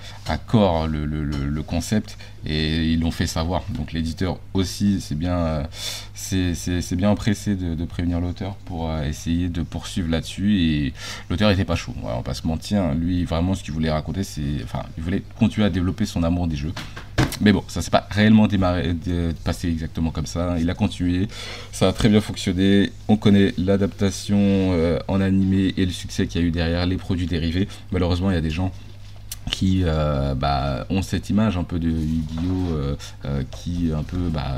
[0.48, 3.64] corps le, concept et ils l'ont fait savoir.
[3.70, 5.64] Donc l'éditeur aussi, c'est bien, euh,
[6.16, 10.60] c'est, c'est bien empressé de, prévenir l'auteur pour euh, essayer de poursuivre là-dessus.
[10.60, 10.94] Et
[11.30, 11.94] l'auteur était pas chaud.
[12.02, 12.94] Voilà, on va se mentir.
[12.96, 16.48] Lui, vraiment, ce qu'il voulait raconter, c'est, enfin, il voulait continuer à développer son amour
[16.48, 16.74] des jeux.
[17.42, 20.58] Mais bon, ça s'est pas réellement démarré, de, passé exactement comme ça.
[20.60, 21.28] Il a continué,
[21.72, 22.92] ça a très bien fonctionné.
[23.08, 26.98] On connaît l'adaptation euh, en animé et le succès qu'il y a eu derrière, les
[26.98, 27.68] produits dérivés.
[27.92, 28.72] Malheureusement, il y a des gens
[29.50, 32.96] qui euh, bah, ont cette image un peu de Yu-Gi-Oh euh,
[33.26, 34.56] euh, qui un peu bah,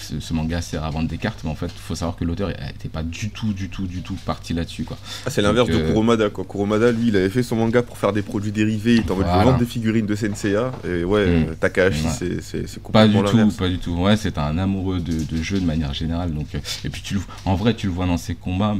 [0.00, 2.24] ce, ce manga sert à vendre des cartes mais en fait il faut savoir que
[2.24, 5.68] l'auteur n'était pas du tout du tout du tout parti là-dessus quoi Ah, c'est l'inverse
[5.68, 6.44] de Kuromada quoi.
[6.44, 9.16] Kuromada lui il avait fait son manga pour faire des produits dérivés, il était en
[9.16, 9.44] mode Voilà.
[9.44, 11.44] vendre des figurines de Senseiya et ouais, Mm.
[11.50, 12.10] euh, Takahashi Ouais.
[12.16, 15.12] c'est- c'est c'est pas du complètement tout pas du tout ouais c'est un amoureux de,
[15.24, 16.46] de jeu de manière générale donc
[16.84, 18.76] et puis tu le, en vrai tu le vois dans ses combats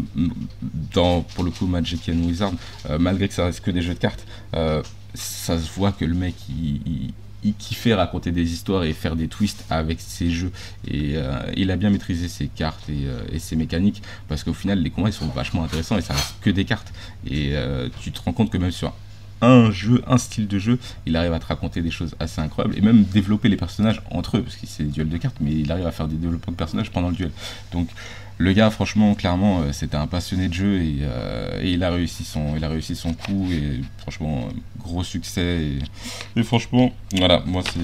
[0.94, 2.52] dans pour le coup Magic and Wizard
[2.98, 4.24] malgré que ça reste que des jeux de cartes
[5.14, 7.12] ça se voit que le mec il,
[7.58, 10.52] kiffait raconter des histoires et faire des twists avec ses jeux
[10.86, 14.52] et euh, il a bien maîtrisé ses cartes et, euh, et ses mécaniques parce qu'au
[14.52, 16.92] final les combats ils sont vachement intéressants et ça reste que des cartes
[17.26, 18.94] et euh, tu te rends compte que même sur
[19.42, 22.78] un jeu, un style de jeu, il arrive à te raconter des choses assez incroyables
[22.78, 25.52] et même développer les personnages entre eux, parce que c'est des duels de cartes, mais
[25.52, 27.32] il arrive à faire des développements de personnages pendant le duel.
[27.72, 27.88] Donc
[28.38, 31.90] le gars, franchement, clairement, euh, c'était un passionné de jeu et, euh, et il a
[31.90, 35.78] réussi son, il a réussi son coup et franchement, euh, gros succès.
[36.36, 37.80] Et, et franchement, voilà, moi c'est,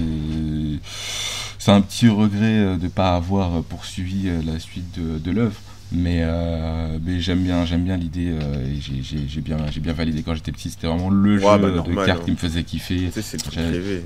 [1.57, 5.59] c'est un petit regret de pas avoir poursuivi la suite de, de l'œuvre.
[5.91, 9.79] Mais, euh, mais j'aime bien, j'aime bien l'idée euh, et j'ai- j'ai j'ai bien, j'ai
[9.79, 10.69] bien validé quand j'étais petit.
[10.69, 12.25] C'était vraiment le Ouais, jeu bah, de cartes hein.
[12.25, 13.07] qui me faisait kiffer.
[13.07, 14.03] Tu sais, c'est le truc rêvé.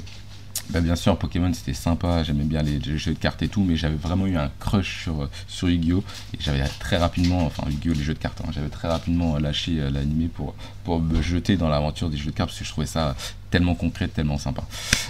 [0.70, 3.76] Bah, bien sûr, Pokémon c'était sympa, j'aimais bien les, jeux de cartes et tout, mais
[3.76, 6.04] j'avais vraiment eu un crush sur, sur Yu-Gi-Oh!
[6.34, 7.94] Et j'avais très rapidement, enfin Yu-Gi-Oh!
[7.94, 11.58] les jeux de cartes, hein, j'avais très rapidement lâché euh, l'animé pour, pour me jeter
[11.58, 13.16] dans l'aventure des jeux de cartes parce que je trouvais ça
[13.52, 14.64] tellement concret, tellement sympa.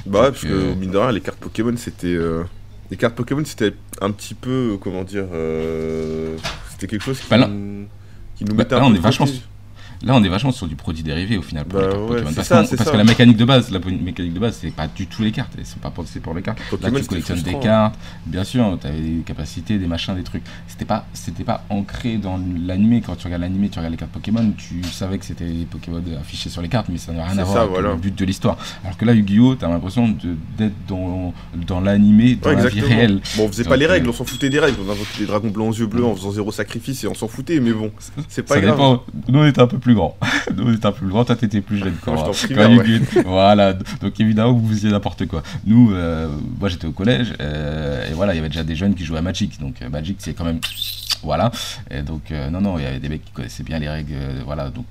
[0.06, 2.08] Bah ouais, parce euh, que mine de rien, les cartes Pokémon c'était.
[2.08, 2.44] euh,
[2.90, 4.72] Les cartes Pokémon c'était un petit peu.
[4.74, 5.26] euh, Comment dire.
[5.34, 6.36] euh,
[6.72, 7.86] C'était quelque chose qui, Bah là- nous...
[8.36, 9.28] qui nous Bah, mettait là, un on peu est vachement.
[10.04, 12.08] Là, on est vachement sur du produit dérivé au final pour Bah les cartes ouais,
[12.10, 12.30] Pokémon.
[12.30, 14.88] c'est Parce, ça, c'est que la mécanique de base, la mécanique de base, c'est pas
[14.88, 16.60] du tout les cartes, elles sont pas pensées pour les cartes.
[16.70, 17.62] Pokémon, Là, tu collectionnes des frustrant.
[17.62, 20.44] cartes, bien sûr, tu avais des capacités, des machins, des trucs.
[20.68, 23.02] C'était pas, c'était pas ancré dans l'animé.
[23.06, 26.02] Quand tu regardes l'animé, tu regardes les cartes Pokémon, tu savais que c'était les Pokémon
[26.20, 28.26] affichés sur les cartes, mais ça n'a rien C'est à voir avec le but de
[28.26, 28.58] l'histoire.
[28.84, 30.10] Alors que là, Yu-Gi-Oh, t'as l'impression
[30.58, 31.34] d'être dans,
[31.68, 33.22] dans l'animé, dans Ouais, la vie réelle.
[33.38, 34.78] Bon, on faisait pas les règles, euh, on s'en foutait des règles.
[34.86, 37.28] On invoquait des dragons blancs aux yeux bleus en faisant zéro sacrifice et on s'en
[37.28, 37.92] foutait, mais bon,
[38.28, 38.76] c'est pas ça grave.
[38.76, 39.04] dépend.
[39.30, 40.18] Nous, on était un peu plus grand.
[40.56, 41.94] nous, on était un peu plus grand, toi, t'étais plus jeune.
[42.08, 43.22] Moi, quand primaire, Yu-Gi-Oh!
[43.26, 45.44] Voilà, donc évidemment, vous faisiez n'importe quoi.
[45.66, 46.28] Nous, euh,
[46.60, 49.20] moi, j'étais au collège, euh, et voilà, il y avait déjà des jeunes qui jouaient
[49.20, 49.60] à Magic.
[49.60, 50.60] Donc, euh, Magic, c'est quand même.
[51.22, 51.52] Voilà.
[51.90, 54.14] Et donc, euh, non, non, il y avait des mecs qui connaissaient bien les règles.
[54.46, 54.88] voilà, donc.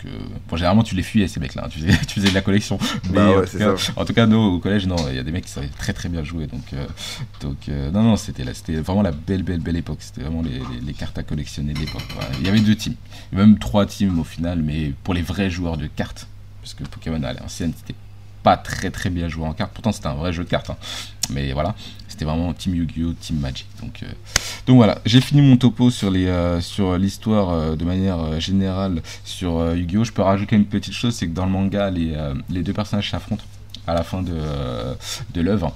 [0.49, 1.65] bon, généralement, tu les fuyais, ces mecs-là.
[1.67, 2.79] hein, tu, faisais, tu faisais de la collection.
[3.11, 3.93] Mais Bah ouais, en, tout cas, ça.
[3.97, 5.93] en tout cas, nous, au collège, non, il y a des mecs qui savaient très,
[5.93, 6.47] très bien jouer.
[6.47, 6.63] Donc,
[7.43, 7.57] donc
[7.93, 8.45] non, non, c'était
[8.81, 9.99] vraiment la belle, belle, belle époque.
[10.01, 12.03] C'était vraiment les, les- les cartes à collectionner de l'époque.
[12.41, 12.95] Il y avait deux teams,
[13.33, 16.27] même trois teams au final, mais pour les vrais joueurs de cartes,
[16.61, 17.99] parce que Pokémon à l'ancienne, c'était
[18.43, 19.73] pas très, très bien joué en cartes.
[19.73, 20.77] Pourtant, c'était un vrai jeu de cartes, hein.
[21.31, 21.75] mais voilà,
[22.09, 23.67] c'était vraiment Team Yu-Gi-Oh, Team Magic.
[23.81, 24.07] Donc, euh,
[24.67, 29.03] donc voilà, j'ai fini mon topo sur les, euh, sur l'histoire euh, de manière générale
[29.25, 30.05] sur Yu-Gi-Oh.
[30.05, 32.17] Je peux rajouter une petite chose, c'est que dans le manga, les,
[32.51, 33.45] les deux personnages s'affrontent
[33.87, 34.37] à la fin de,
[35.35, 35.75] de l'œuvre.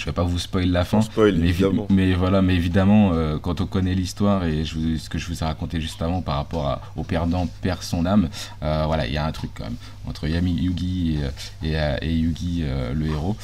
[0.00, 0.98] Je vais pas vous spoiler la fin.
[0.98, 1.86] On spoil, Mais, évi- évidemment.
[1.90, 5.26] mais voilà, mais évidemment, euh, quand on connaît l'histoire et je vous- ce que je
[5.26, 8.30] vous ai raconté juste avant par rapport à- au perdant perd son âme,
[8.62, 9.76] euh, voilà, il y a un truc quand même
[10.08, 11.18] entre Yami Yugi
[11.62, 13.36] et, et, euh, et Yugi, euh, le héros.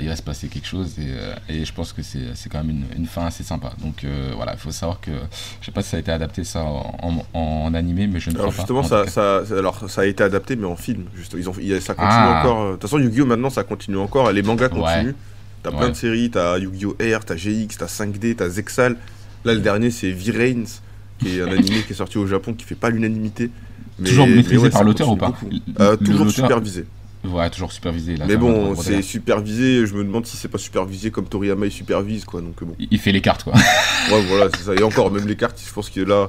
[0.00, 2.84] Il va se passer quelque chose et, et je pense que c'est quand même une,
[2.96, 3.72] une fin assez sympa.
[3.82, 5.10] Donc voilà, il faut savoir que
[5.60, 6.96] je sais pas si ça a été adapté ça en,
[7.34, 8.62] en- en animé, mais je ne crois Alors pas.
[8.62, 11.04] justement, En ça, alors, ça a été adapté, mais en film.
[11.14, 12.40] Juste, ils ont, ça continue Ah.
[12.42, 12.66] encore.
[12.68, 13.26] De toute façon, Yu-Gi-Oh!
[13.26, 14.30] maintenant, ça continue encore.
[14.30, 15.14] et Les mangas Ouais.
[15.62, 16.30] T'as plein de séries.
[16.30, 16.96] T'as Yu-Gi-Oh!
[17.00, 18.96] R, t'as GX, t'as 5D, t'as Zexal.
[19.44, 20.64] Là, le dernier, c'est V-Rains,
[21.18, 23.50] qui est un animé qui est sorti au Japon, qui fait pas l'unanimité.
[24.04, 25.32] Toujours maîtrisé ouais, par l'auteur ou pas
[25.80, 26.86] Euh, Toujours supervisé.
[27.24, 28.16] Ouais, toujours supervisé.
[28.16, 29.86] Là, Mais bon, c'est supervisé.
[29.86, 32.40] Je me demande si c'est pas supervisé comme Toriyama il supervise, quoi.
[32.40, 32.74] Donc bon.
[32.90, 33.52] Il- fait les cartes, quoi.
[34.10, 34.74] Ouais, voilà, c'est ça.
[34.74, 36.28] Et encore, même les cartes, je pense que là,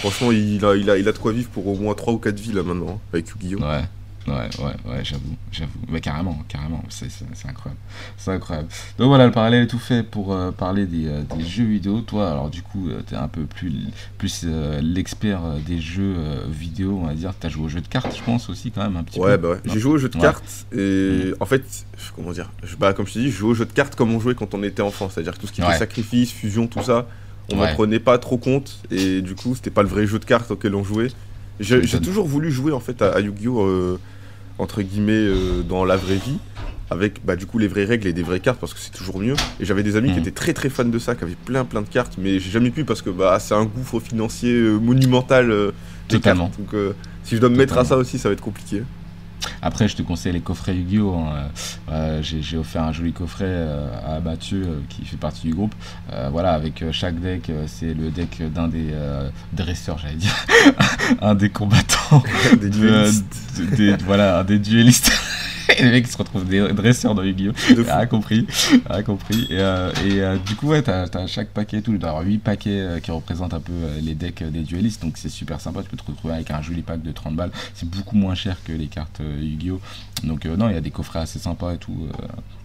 [0.00, 2.18] franchement, il a, il a, il a de quoi vivre pour au moins 3 ou
[2.18, 3.60] 4 vies là maintenant, hein, avec Yu-Gi-Oh!
[3.60, 3.84] Ouais,
[4.26, 4.34] ouais,
[4.64, 5.78] ouais, ouais, j'avoue, j'avoue.
[5.88, 7.80] Mais carrément, carrément, c'est c'est- c'est incroyable.
[8.16, 8.68] C'est incroyable.
[8.98, 12.00] Donc voilà, le parallèle est tout fait pour euh, parler des, euh, des jeux vidéo.
[12.00, 13.72] Toi, alors du coup, euh, t'es un peu plus,
[14.18, 14.44] plus
[14.82, 16.14] l'expert des jeux
[16.50, 17.32] vidéo, on va dire.
[17.38, 19.42] T'as joué aux jeux de cartes, je pense aussi, quand même, un petit Ouais, peu.
[19.42, 19.60] bah ouais.
[19.66, 20.22] J'ai joué aux jeux de Ouais.
[20.22, 21.62] cartes et en fait,
[22.16, 24.14] comment dire, je, bah, comme je te dis, je jouais aux jeux de cartes comme
[24.14, 25.68] on jouait quand on était enfant, c'est-à-dire tout ce qui Ouais.
[25.68, 27.06] était sacrifice, fusion, tout ça,
[27.52, 27.68] on Ouais.
[27.68, 30.50] n'en prenait pas trop compte et du coup, c'était pas le vrai jeu de cartes
[30.50, 31.08] auquel on jouait.
[31.60, 33.98] J'ai toujours voulu jouer en fait à, à Yu-Gi-Oh!
[34.58, 36.38] Entre guillemets euh, dans la vraie vie
[36.90, 39.18] avec bah, du coup les vraies règles et des vraies cartes parce que c'est toujours
[39.18, 40.20] mieux et j'avais des amis qui Mhm.
[40.20, 42.70] étaient très très fans de ça qui avaient plein plein de cartes mais j'ai jamais
[42.70, 45.72] pu parce que bah c'est un gouffre financier euh, monumental euh,
[46.08, 46.48] des Totalement.
[46.48, 48.82] cartes donc si je dois me mettre à ça aussi ça va être compliqué
[49.62, 51.14] Après, je te conseille les coffrets Yu-Gi-Oh!
[51.14, 51.48] hein.
[51.90, 55.54] Euh, J'ai j'ai offert un joli coffret euh, à Mathieu, euh, qui fait partie du
[55.54, 55.74] groupe.
[56.12, 60.34] Euh, voilà, avec chaque deck, c'est le deck d'un des euh, dresseurs, j'allais dire.
[61.22, 62.22] un des combattants.
[62.60, 63.24] des de- duellistes
[63.58, 65.10] de- des- voilà, un des duellistes.
[65.68, 67.52] Et les mecs qui se retrouvent des dresseurs dans Yu-Gi-Oh!
[67.88, 68.46] Ah, compris,
[68.88, 69.46] ah, compris.
[69.50, 72.08] Et, euh, et euh, du coup, ouais, t'as as chaque paquet, et tout, il doit
[72.10, 73.72] y avoir 8 paquets euh, qui représentent un peu
[74.02, 75.82] les decks des duellistes, donc c'est super sympa.
[75.82, 77.50] Tu peux te retrouver avec un joli pack de 30 balles.
[77.74, 79.80] C'est beaucoup moins cher que les cartes Yu-Gi-Oh!
[80.24, 82.08] Donc, non, il y a des coffrets assez sympas et tout.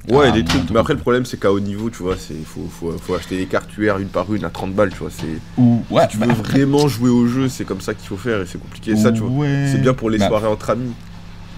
[0.07, 0.69] Ouais, des trucs.
[0.71, 3.37] Mais après, le problème, c'est qu'à haut niveau, tu vois, c'est faut, faut, faut acheter
[3.37, 5.09] des cartes UR une par une à 30 balles, tu vois.
[5.57, 8.17] Ou, ouais, tu bah, veux après- vraiment jouer au jeu, c'est comme ça qu'il faut
[8.17, 8.95] faire et c'est compliqué.
[8.95, 9.29] Ça, tu vois.
[9.29, 9.69] Ouais.
[9.71, 10.91] C'est bien pour les Bah, soirées entre amis.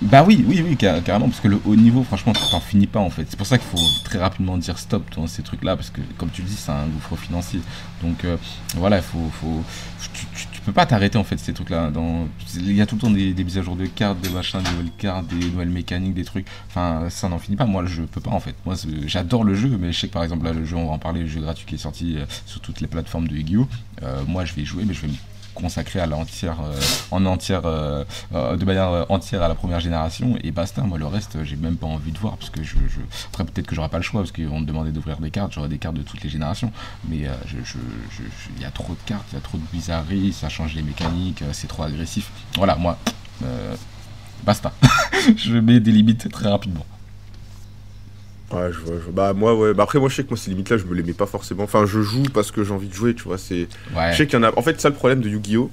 [0.01, 2.99] Bah oui, oui, oui, car- carrément, parce que le haut niveau, franchement, t'en finis pas
[2.99, 3.25] en fait.
[3.29, 6.31] C'est pour ça qu'il faut très rapidement dire stop dans ces trucs-là, parce que comme
[6.31, 7.59] tu le dis, c'est un gouffre financier.
[8.01, 8.35] Donc euh,
[8.77, 9.63] voilà, il faut, faut,
[10.11, 11.91] tu, tu- peux pas t'arrêter en fait ces trucs-là.
[12.55, 14.71] Il y a tout le temps des, mises à jour de cartes, des machins, des
[14.71, 16.47] nouvelles cartes, des nouvelles mécaniques, des trucs.
[16.67, 17.65] Enfin, ça n'en finit pas.
[17.65, 18.55] Moi, je peux pas en fait.
[18.65, 20.93] Moi, j'adore le jeu, mais je sais que par exemple là, le jeu, on va
[20.93, 23.67] en parler, le jeu gratuit qui est sorti euh, sur toutes les plateformes de Yu-Gi-Oh.
[24.01, 25.13] Euh, moi, je vais jouer, mais je vais me
[25.53, 26.79] consacrer à l'entière euh,
[27.11, 30.35] en entière euh, euh, de manière entière à la première génération.
[30.43, 32.99] Et basta moi le reste j'ai même pas envie de voir parce que je, je...
[33.27, 35.69] après peut-être que j'aurai pas le choix parce vont me demander d'ouvrir des cartes j'aurai
[35.69, 36.71] des cartes de toutes les générations.
[37.07, 37.77] Mais je,
[38.55, 40.83] il y a trop de cartes il y a trop de bizarreries ça change les
[40.83, 42.29] mécaniques c'est trop agressif.
[42.55, 42.97] Voilà moi
[44.43, 44.71] basta.
[45.35, 46.85] Je mets des limites très rapidement
[48.53, 49.11] Ouais, je vois, je.
[49.11, 49.73] Bah, moi, ouais.
[49.73, 51.63] Bah, après, moi, je sais que moi, ces limites-là, je me les mets pas forcément.
[51.63, 53.37] Enfin, je joue parce que j'ai envie de jouer, tu vois.
[53.37, 53.67] C'est.
[53.95, 54.57] ouais Je sais qu'il y en a.
[54.57, 55.69] En fait, ça, le problème de Yu-Gi-Oh!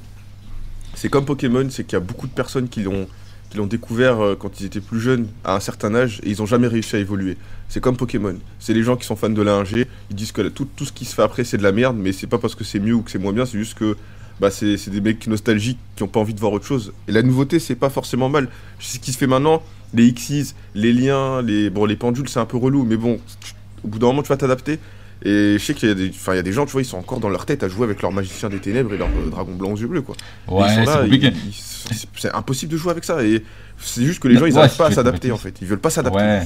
[0.95, 3.07] C'est comme Pokémon, c'est qu'il y a beaucoup de personnes qui l'ont
[3.51, 6.43] qui l'ont découvert euh, quand ils étaient plus jeunes, à un certain âge, et ils
[6.43, 7.37] ont jamais réussi à évoluer.
[7.69, 8.37] C'est comme Pokémon.
[8.59, 10.93] C'est les gens qui sont fans de la 1G, ils disent que tout, tout ce
[10.93, 12.95] qui se fait après, c'est de la merde, mais c'est pas parce que c'est mieux
[12.95, 13.97] ou que c'est moins bien, c'est juste que
[14.41, 16.93] bah, c'est c'est des mecs nostalgiques qui ont pas envie de voir autre chose.
[17.09, 18.49] Et la nouveauté, c'est pas forcément mal.
[18.79, 19.63] Ce qui se fait maintenant,
[19.95, 23.53] les Xyz, les liens, les, bon, les pendules, c'est un peu relou, mais bon, tu-
[23.85, 24.79] au bout d'un moment, tu vas t'adapter.
[25.25, 26.83] Et je sais qu'il y, a des- enfin, il y a des gens, tu vois,
[26.83, 29.09] ils sont encore dans leur tête à jouer avec leur magicien des ténèbres et leur
[29.09, 30.15] euh, dragon blanc aux yeux bleus, quoi.
[30.47, 31.33] Ouais c'est compliqué
[32.17, 33.25] c'est impossible de jouer avec ça.
[33.25, 33.43] Et
[33.79, 35.55] c'est juste que les Non, gens, ils n'arrivent pas à s'adapter, en fait.
[35.61, 36.19] Ils veulent pas s'adapter.
[36.19, 36.43] Ouais.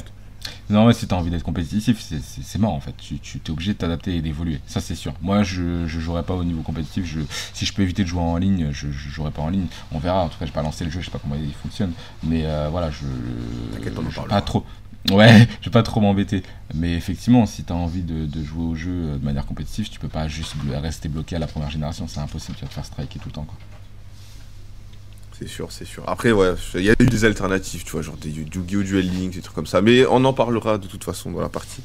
[0.71, 2.01] Non, mais si t'as envie d'être compétitif,
[2.43, 2.95] c'est mort en fait.
[2.97, 4.61] Tu, tu es obligé de t'adapter et d'évoluer.
[4.67, 5.13] Ça, c'est sûr.
[5.21, 7.05] Moi, je, je jouerai pas au niveau compétitif.
[7.05, 7.21] Je,
[7.53, 9.67] si je peux éviter de jouer en ligne, je, je jouerai pas en ligne.
[9.93, 10.23] On verra.
[10.25, 11.93] En tout cas, j'ai pas lancé le jeu, je sais pas comment il fonctionne.
[12.23, 13.05] Mais euh, voilà, je.
[13.75, 14.27] T'inquiète, je parlera.
[14.37, 14.65] pas trop.
[15.11, 16.43] Ouais, je vais pas trop m'embêter.
[16.75, 19.99] Mais effectivement, si t'as envie de, de jouer au jeu euh, de manière compétitive, tu
[19.99, 22.07] peux pas juste rester bloqué à la première génération.
[22.09, 22.57] C'est impossible.
[22.57, 23.45] Tu vas te faire striker tout le temps.
[23.45, 23.57] Quoi.
[25.39, 26.03] C'est sûr, c'est sûr.
[26.07, 28.83] Après, ouais, il y a eu des alternatives, tu vois, genre des Yu-Gi-Oh!
[28.83, 29.81] Duel Links, des trucs comme ça.
[29.81, 31.83] Mais on en parlera de toute façon dans la partie.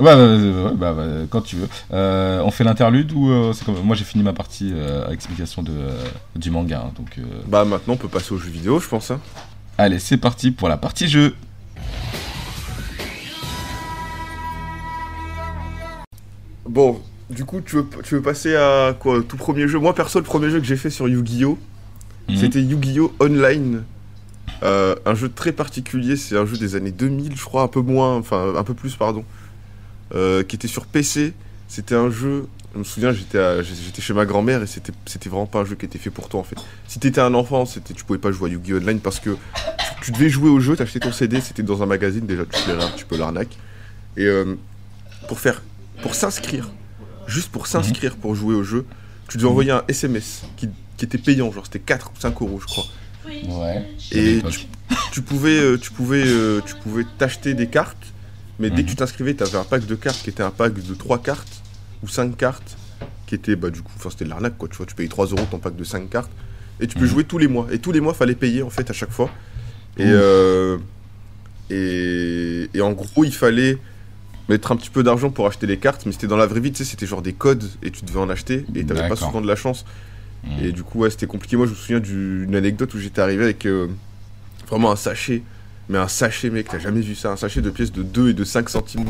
[0.00, 1.68] Ouais, ouais, ouais, ouais, bah, bah, quand tu veux.
[1.92, 5.12] Euh, on fait l'interlude ou euh, c'est comme moi j'ai fini ma partie euh, à
[5.12, 6.04] explication de, euh,
[6.36, 6.84] du manga.
[6.86, 9.10] hein, donc euh, Bah maintenant, on peut passer aux jeux vidéo, je pense.
[9.10, 9.18] Hein.
[9.76, 11.34] allez, c'est parti pour la partie jeu.
[16.68, 17.00] Bon,
[17.30, 19.22] du coup, tu veux, tu veux passer à quoi?
[19.26, 19.78] Tout premier jeu?
[19.78, 21.58] Moi, perso, le premier jeu que j'ai fait sur Yu-Gi-Oh!
[22.28, 22.36] Mhm.
[22.36, 23.14] C'était Yu-Gi-Oh!
[23.20, 23.84] Online.
[24.62, 27.80] Euh, un jeu très particulier, c'est un jeu des années 2000, je crois, un peu
[27.80, 29.24] moins, enfin un peu plus, pardon,
[30.14, 31.32] euh, qui était sur PC.
[31.68, 33.62] C'était un jeu, je me souviens, j'étais
[34.00, 36.44] chez ma grand-mère et c'était vraiment pas un jeu qui était fait pour toi en
[36.44, 36.56] fait.
[36.88, 38.78] Si t'étais un enfant, tu pouvais pas jouer à Yu-Gi-Oh!
[38.78, 39.36] Online parce que tu,
[40.06, 42.74] tu devais jouer au jeu, t'achetais ton CD, c'était dans un magazine, déjà tu peux
[42.76, 43.56] l'ar- tu peux l'arnaque.
[44.16, 44.56] Et euh,
[45.28, 45.62] pour faire,
[46.02, 46.68] pour s'inscrire,
[47.26, 48.86] juste pour s'inscrire pour jouer au jeu,
[49.28, 52.58] tu devais envoyer un SMS qui, qui était payant, genre c'était 4 ou 5 euros
[52.60, 52.86] je crois.
[53.26, 53.82] Ouais.
[54.12, 54.60] Et tu,
[55.12, 58.12] tu pouvais, euh, tu pouvais, euh, tu pouvais t'acheter des cartes,
[58.58, 58.84] mais dès Mhm.
[58.84, 61.18] que tu t'inscrivais, tu avais un pack de cartes qui était un pack de 3
[61.18, 61.62] cartes
[62.02, 62.76] ou 5 cartes,
[63.26, 65.26] qui était, bah du coup, enfin c'était de l'arnaque quoi, tu vois, tu payais 3
[65.26, 66.30] euros ton pack de 5 cartes,
[66.80, 67.10] et tu peux Mhm.
[67.10, 69.30] jouer tous les mois, et tous les mois, fallait payer en fait à chaque fois.
[69.98, 70.78] Et, euh,
[71.70, 73.78] et, et en gros, il fallait
[74.48, 76.72] mettre un petit peu d'argent pour acheter les cartes, mais c'était dans la vraie vie,
[76.72, 79.40] tu sais, c'était genre des codes, et tu devais en acheter, et t'avais pas souvent
[79.42, 79.84] de la chance.
[80.62, 81.56] Et du coup, ouais, c'était compliqué.
[81.56, 83.88] Moi, je me souviens d'une anecdote où j'étais arrivé avec euh,
[84.68, 85.42] vraiment un sachet.
[85.88, 87.30] Mais un sachet, mec, t'as jamais vu ça.
[87.32, 89.04] Un sachet de pièces de 2 et de 5 centimes.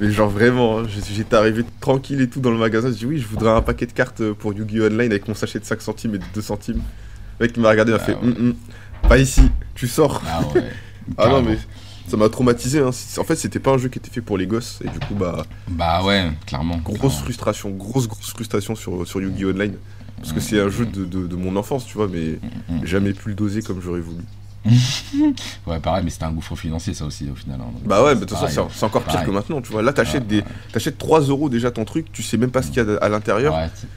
[0.00, 2.88] Mais genre vraiment, hein, j'étais arrivé tranquille et tout dans le magasin.
[2.90, 4.86] J'ai dit oui, je voudrais un paquet de cartes euh, pour Yu-Gi-Oh!
[4.86, 6.80] Online avec mon sachet de 5 centimes et de 2 centimes.
[7.40, 8.22] Le mec, il m'a regardé, il m'a Ah fait ouais.
[8.22, 8.54] Hum, hum,
[9.08, 9.42] pas ici,
[9.74, 10.22] tu sors.
[10.26, 10.64] Ah ouais.
[11.18, 11.58] Ah non, mais
[12.08, 12.80] ça m'a traumatisé.
[12.80, 12.90] Hein.
[13.18, 14.80] En fait, c'était pas un jeu qui était fait pour les gosses.
[14.84, 16.78] Et du coup, bah, Bah ouais, clairement.
[16.78, 17.10] grosse clairement.
[17.10, 19.50] frustration, grosse, grosse frustration sur, sur Yu-Gi-Oh!
[19.50, 19.74] Online.
[20.20, 22.38] Parce que c'est un jeu de, de- de mon enfance, tu vois, mais
[22.70, 22.84] Mhm.
[22.86, 24.22] jamais pu le doser comme j'aurais voulu.
[25.66, 27.58] Ouais, pareil, mais c'était un gouffre financier ça aussi au final.
[27.60, 29.26] hein, Bah ouais, mais de toute façon, c'est encore pire Pareil.
[29.26, 29.82] que maintenant, tu vois.
[29.82, 32.70] Là, t'achètes Ouais, des, t'achètes 3 euros déjà ton truc, tu sais même pas ce
[32.70, 33.54] qu'il y a à l'intérieur.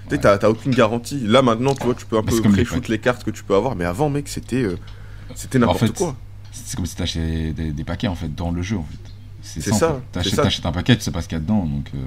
[0.10, 1.20] Ouais, t'as aucune garantie.
[1.22, 3.76] Là, maintenant, tu vois, tu peux un peu pré-shoot les cartes que tu peux avoir,
[3.76, 4.76] mais avant, mec, c'était euh,
[5.36, 6.16] c'était En n'importe fait, quoi.
[6.52, 9.12] C'est comme si t'achetais des, des paquets en fait dans le jeu en fait.
[9.60, 11.88] C'est ça, T'achètes, un paquet, tu sais pas ce qu'il y a dedans donc.
[11.96, 12.00] euh,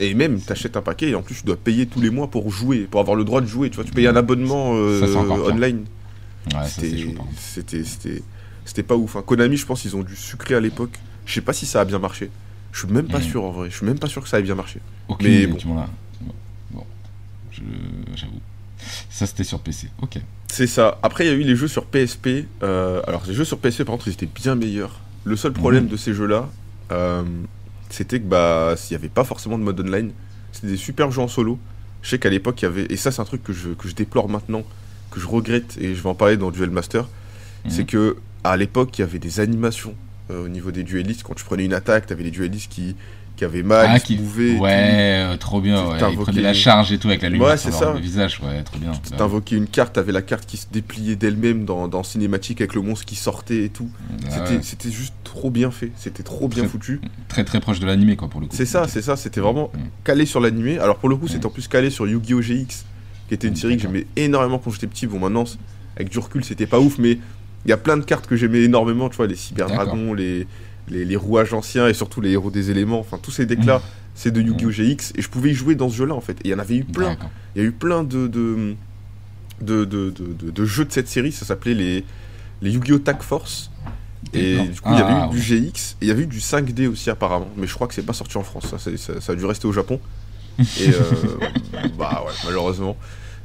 [0.00, 2.50] Et même, t'achètes un paquet et en plus, tu dois payer tous les mois pour
[2.50, 3.70] jouer, pour avoir le droit de jouer.
[3.70, 5.84] Tu vois, tu payes un abonnement euh, Ça, online.
[6.54, 8.22] Ouais, C'était-
[8.82, 9.16] pas ouf.
[9.16, 9.22] hein.
[9.26, 10.98] Konami, je pense, ils ont dû sucrer à l'époque.
[11.26, 12.30] Je sais pas si ça a bien marché.
[12.72, 13.24] Je suis même pas Mhm.
[13.24, 13.70] sûr en vrai.
[13.70, 14.80] Je suis même pas sûr que ça ait bien marché.
[15.08, 15.58] Aucune mais bon.
[15.64, 16.32] Bon,
[16.70, 16.84] bon.
[18.14, 18.40] J'avoue.
[19.10, 19.88] Ça c'était sur PC.
[20.02, 20.18] Ok.
[20.48, 20.98] C'est ça.
[21.02, 22.46] Après, il y a eu les jeux sur PSP.
[22.62, 25.00] euh, alors, les jeux sur PSP, par contre, ils étaient bien meilleurs.
[25.24, 25.90] Le seul problème Mhm.
[25.90, 26.48] de ces jeux-là,
[26.92, 27.22] euh,
[27.90, 30.12] c'était que bah, s'il n'y avait pas forcément de mode online,
[30.52, 31.58] c'était des super jeux en solo.
[32.02, 32.86] Je sais qu'à l'époque, il y avait.
[32.90, 34.62] Et ça, c'est un truc que je, que je déplore maintenant,
[35.10, 37.08] que je regrette, et je vais en parler dans Duel Master.
[37.68, 37.86] C'est Mhm.
[37.86, 39.94] que à l'époque, il y avait des animations
[40.30, 41.22] euh, au niveau des duellistes.
[41.22, 42.94] Quand tu prenais une attaque, tu avais les duellistes qui,
[43.38, 44.62] qui avaient mal, Ah, se qui- et tout.
[44.62, 45.86] Ouais, euh, trop bien.
[45.86, 45.98] Ouais.
[45.98, 47.92] T'invoquais- prenaient la charge et tout avec la lumière Ouais, sur leur- ça.
[47.94, 48.40] le visage.
[48.42, 48.92] Ouais, trop bien.
[48.92, 52.74] Tu T'invoquais une carte, t'avais la carte qui se dépliait d'elle-même dans, dans cinématique avec
[52.74, 53.88] le monstre qui sortait et tout.
[54.26, 54.92] Ah C'était ouais.
[54.94, 57.00] juste trop bien fait, c'était trop bien foutu.
[57.28, 58.56] Très très proche de l'animé quoi pour le coup.
[58.56, 59.78] C'est ça, c'est ça, c'était vraiment Mm.
[60.04, 60.78] calé sur l'animé.
[60.78, 61.28] Alors pour le coup, Mm.
[61.28, 62.40] c'était en plus calé sur Yu-Gi-Oh!
[62.42, 62.84] GX,
[63.28, 65.06] qui était une Mm, série que j'aimais énormément quand j'étais petit.
[65.06, 65.44] Bon, maintenant,
[65.96, 67.18] avec du recul, c'était pas ouf, mais
[67.64, 70.46] il y a plein de cartes que j'aimais énormément, tu vois, les cyberdragons, les,
[70.90, 73.00] les, les rouages anciens et surtout les héros des éléments.
[73.00, 73.82] Enfin, tous ces decks-là,
[74.14, 74.70] c'est de Yu-Gi-Oh!
[74.70, 76.32] GX, et je pouvais y jouer dans ce jeu-là en fait.
[76.44, 77.16] Et il y en avait eu plein.
[77.54, 78.74] Il y a eu plein de, de,
[79.60, 82.04] de, de, jeux de cette série, ça s'appelait les,
[82.62, 82.98] les Yu-Gi-Oh!
[82.98, 83.70] Tag Force.
[84.34, 86.26] Et du coup, il y avait Ah, eu du GX, et il y avait eu
[86.26, 89.32] du 5D aussi apparemment, mais je crois que c'est pas sorti en France, ça, ça
[89.32, 90.00] a dû rester au Japon.
[90.58, 91.00] Et euh,
[91.96, 92.96] bah ouais, malheureusement.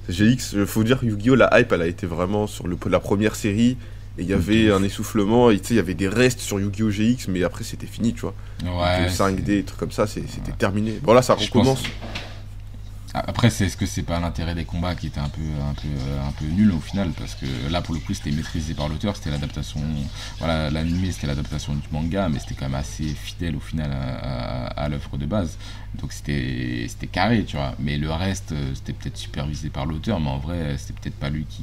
[0.10, 1.36] GX, faut dire, Yu-Gi-Oh!
[1.36, 3.78] la hype, elle a été vraiment sur le, la première série,
[4.18, 6.60] et il y avait un essoufflement, et tu sais, il y avait des restes sur
[6.60, 6.92] Yu-Gi-Oh!
[6.92, 8.36] GX, mais après c'était fini, tu vois.
[8.64, 9.04] Ouais.
[9.04, 11.00] le 5D, des trucs comme ça, c'était terminé.
[11.02, 11.82] Bon là, ça recommence.
[11.82, 11.92] pense-
[13.16, 15.88] Après, c'est est-ce que c'est pas l'intérêt des combats qui était un peu, un peu,
[15.88, 17.12] euh, un peu nul au final?
[17.16, 19.80] Parce que là pour le coup c'était maîtrisé par l'auteur, c'était l'adaptation,
[20.40, 24.66] voilà l'animé c'était l'adaptation du manga, mais c'était quand même assez fidèle au final à,
[24.66, 25.58] à- à l'œuvre de base.
[26.02, 27.76] Donc c'était c'était carré, tu vois.
[27.80, 31.30] Mais le reste euh, c'était peut-être supervisé par l'auteur, mais en vrai c'était peut-être pas
[31.30, 31.62] lui qui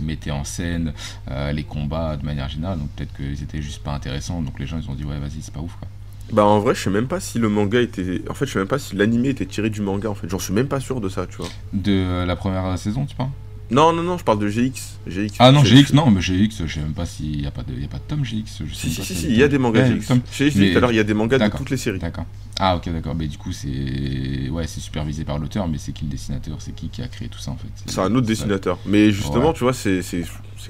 [0.00, 0.92] mettaient en scène
[1.30, 2.78] euh, les combats de manière générale.
[2.78, 4.42] Donc peut-être qu'ils étaient juste pas intéressants.
[4.42, 5.88] Donc les gens ils ont dit ouais vas-y c'est pas ouf quoi.
[6.30, 8.22] Bah en vrai, je sais même pas si le manga était.
[8.28, 10.10] En fait, je sais même pas si l'animé était tiré du manga.
[10.10, 11.48] En fait, j'en suis même pas sûr de ça, tu vois.
[11.72, 13.30] De la première saison tu penses?
[13.70, 14.98] Non, non, non, je parle de GX.
[15.06, 17.62] GX Ah non GX non mais GX je sais même pas s'il y a pas
[17.62, 18.62] de y a pas de tome GX.
[18.66, 20.06] Je sais Si, si, si, il y a des mangas GX.
[20.38, 21.98] t'ai dit tout à l'heure, il y a des mangas de toutes les séries.
[21.98, 22.24] D'accord.
[22.58, 23.14] Ah ok d'accord.
[23.14, 26.56] Mais du coup c'est ouais c'est supervisé par l'auteur mais c'est qui le dessinateur?
[26.60, 27.68] C'est qui qui a créé tout ça en fait?
[27.86, 28.78] C'est un autre dessinateur.
[28.86, 30.00] Mais justement, tu vois, c'est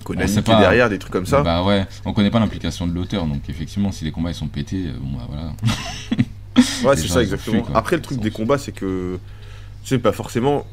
[0.05, 0.59] Konami qui est pas.
[0.61, 1.43] derrière, des trucs comme ça.
[1.43, 4.49] Bah ouais, on connaît pas l'implication de l'auteur, donc effectivement, si les combats ils sont
[4.49, 5.53] pétés, euh, bon bah voilà.
[6.85, 7.65] Ouais, c'est ça exactement.
[7.75, 9.19] Après, le truc des combats, c'est que.
[9.83, 10.67] Tu sais, pas forcément.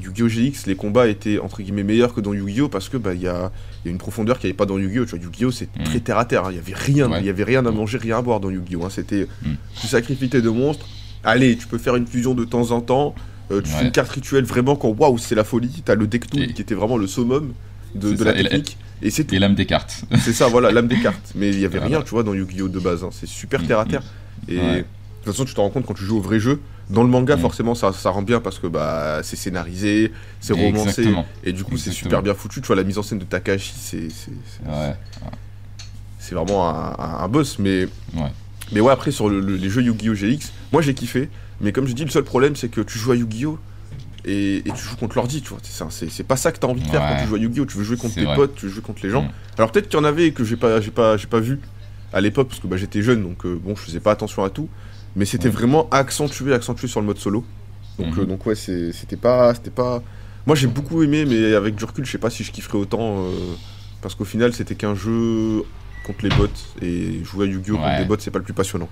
[0.00, 0.28] Yu-Gi-Oh!
[0.28, 2.68] GX, les combats étaient entre guillemets meilleurs que dans Yu-Gi-Oh!
[2.68, 3.50] parce que bah il y a,
[3.84, 5.04] il y a une profondeur qu'il n'y avait pas dans Yu-Gi-Oh!
[5.04, 5.50] Tu vois, Yu-Gi-Oh!
[5.50, 5.84] c'est Mm.
[5.84, 6.44] très terre à terre.
[6.44, 6.48] hein.
[6.52, 7.20] Il y avait rien, Ouais.
[7.20, 8.84] il y avait rien à manger, rien à boire dans Yu-Gi-Oh!
[8.84, 8.90] hein.
[8.90, 9.50] C'était Mm.
[9.80, 10.86] tu sacrifies tes deux monstres.
[11.24, 13.14] Allez, tu peux faire une fusion de temps en temps.
[13.52, 15.82] euh, tu fais une carte rituelle vraiment quand waouh, c'est la folie.
[15.84, 17.52] T'as le deck tool Et- qui était vraiment le summum
[17.94, 18.76] de, C'est de ça, la technique.
[19.02, 20.04] Et c'est l'âme des cartes.
[20.18, 21.32] C'est ça, voilà, l'âme des cartes.
[21.36, 22.66] Mais il y avait rien, tu vois, dans Yu-Gi-Oh!
[22.68, 23.04] de base.
[23.04, 23.10] hein.
[23.12, 24.02] C'est super Mm, terre à terre.
[24.48, 24.78] Et de
[25.24, 26.60] toute façon, tu te rends compte quand tu joues au vrai jeu.
[26.88, 27.40] Dans le manga, Mm.
[27.40, 30.88] forcément, ça, ça rend bien parce que bah, c'est scénarisé, c'est romancé.
[31.00, 31.26] Exactement.
[31.42, 32.60] Et du coup, c'est super bien foutu.
[32.60, 34.30] Tu vois, la mise en scène de Takashi, c'est c'est-
[34.68, 34.94] Ouais.
[36.32, 37.58] vraiment un, un- un boss.
[37.58, 38.30] Mais, Ouais.
[38.72, 40.14] mais ouais, après, sur le- le- les jeux Yu-Gi-Oh!
[40.14, 41.28] GX, moi j'ai kiffé.
[41.60, 43.58] Mais comme je dis, le seul problème, c'est que tu joues à Yu-Gi-Oh!
[44.28, 45.58] Et, et tu joues contre l'ordi, tu vois.
[45.90, 47.08] C'est pas ça que t'as envie de faire Ouais.
[47.16, 47.66] quand tu joues à Yu-Gi-Oh!
[47.66, 48.34] Tu veux jouer contre tes vrai.
[48.34, 49.22] potes, tu veux jouer contre les gens.
[49.22, 49.30] Mm.
[49.58, 51.60] Alors peut-être qu'il y en avait que j'ai pas, pas, pas vu
[52.12, 54.50] à l'époque parce que bah, j'étais jeune, donc euh, bon, je faisais pas attention à
[54.50, 54.68] tout.
[55.16, 55.54] Mais c'était Ouais.
[55.54, 57.44] vraiment accentué, accentué sur le mode solo.
[57.98, 58.22] Donc, Mhm.
[58.22, 60.02] euh, donc ouais, c'était pas, c'était pas.
[60.46, 63.24] Moi j'ai beaucoup aimé, mais avec du recul, je sais pas si je kifferais autant
[63.24, 63.30] euh,
[64.02, 65.64] parce qu'au final, c'était qu'un jeu
[66.06, 66.46] contre les bots
[66.82, 67.78] et jouer à Yu-Gi-Oh!
[67.78, 68.88] contre des bots, c'est pas le plus passionnant.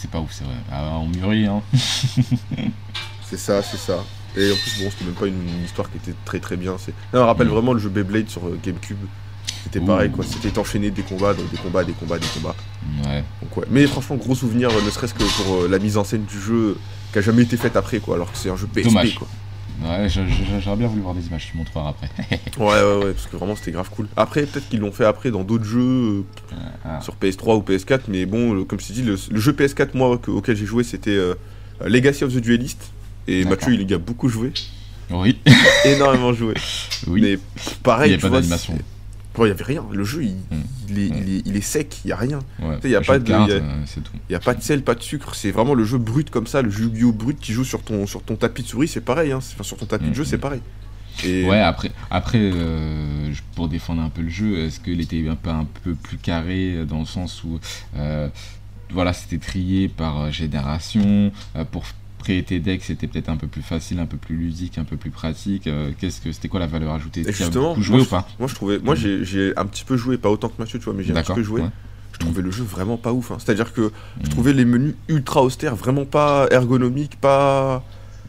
[0.00, 0.54] C'est pas ouf, c'est vrai.
[0.70, 1.62] Ah, on mûrit, hein.
[3.28, 4.04] C'est ça, c'est ça.
[4.36, 6.76] Et en plus, bon, c'était même pas une, histoire qui était très très bien.
[6.78, 6.92] C'est...
[7.12, 7.52] Ça me rappelle Mhm.
[7.54, 8.98] vraiment le jeu Beyblade sur euh, GameCube.
[9.64, 10.24] C'était pareil, quoi.
[10.24, 12.54] C'était enchaîné des combats, donc des combats, des combats, des combats.
[13.06, 13.22] Ouais.
[13.42, 13.64] Donc ouais.
[13.70, 16.38] Mais franchement, gros souvenir, euh, ne serait-ce que pour euh, la mise en scène du
[16.40, 16.76] jeu
[17.12, 18.16] qui a jamais été faite après, quoi.
[18.16, 19.14] Alors que c'est un jeu PSP, Dommage.
[19.14, 19.28] quoi.
[19.84, 22.08] Ouais, j'aurais bien voulu voir des images, je te montrerai après.
[22.58, 24.06] Ouais, ouais, ouais, parce que vraiment c'était grave cool.
[24.16, 26.22] Après, peut-être qu'ils l'ont fait après dans d'autres jeux euh,
[26.84, 27.00] Ah.
[27.00, 29.88] sur PS3 ou PS4, mais bon, le- comme je t'ai dit, le, le jeu PS4
[29.94, 31.34] moi que- auquel j'ai joué c'était euh,
[31.84, 32.90] Legacy of the Duelist.
[33.26, 33.44] Et.
[33.44, 34.52] Mathieu, il y a beaucoup joué,
[35.10, 35.38] Oui,
[35.84, 36.54] énormément joué.
[37.06, 37.20] oui.
[37.22, 37.38] Mais
[37.82, 38.78] pareil, Il y a tu pas d'animation.
[39.38, 39.84] Il y avait rien.
[39.92, 40.62] Le jeu, il, Mm.
[40.90, 42.40] il est, il, est, il est sec, il y a rien.
[42.60, 42.76] Ouais.
[42.82, 43.84] sais, y a pas jeu de- cartes, y a- euh.
[44.28, 45.34] Il y a pas de sel, pas de sucre.
[45.34, 48.22] C'est vraiment le jeu brut comme ça, le jeu brut qui joue sur ton, sur
[48.22, 49.32] ton tapis de souris, c'est pareil.
[49.32, 49.38] Hein.
[49.38, 50.60] Enfin, sur ton tapis de jeu, Mm, c'est pareil.
[51.24, 55.34] Et Ouais, après, après euh, pour défendre un peu le jeu, est-ce qu'il était un
[55.34, 57.58] peu, un peu plus carré euh, dans le sens où
[57.96, 58.28] euh,
[58.90, 61.30] voilà, c'était trié par génération
[61.70, 61.84] Pour
[62.28, 65.66] decks, c'était peut-être un peu plus facile, un peu plus ludique, un peu plus pratique.
[65.66, 67.22] euh, Qu'est-ce que c'était quoi la valeur ajoutée?
[67.22, 68.28] Et justement, joué moi, ou pas?
[68.38, 70.94] Moi je trouvais, moi j'ai un petit peu joué, pas autant que Mathieu, tu vois,
[70.94, 71.60] mais j'ai un petit peu joué.
[71.62, 71.68] ouais.
[72.12, 73.30] Je trouvais le jeu vraiment pas ouf.
[73.32, 73.38] hein.
[73.38, 73.90] C'est-à-dire que
[74.22, 74.30] je Mm.
[74.30, 77.84] trouvais les menus ultra austères, vraiment pas ergonomiques, pas.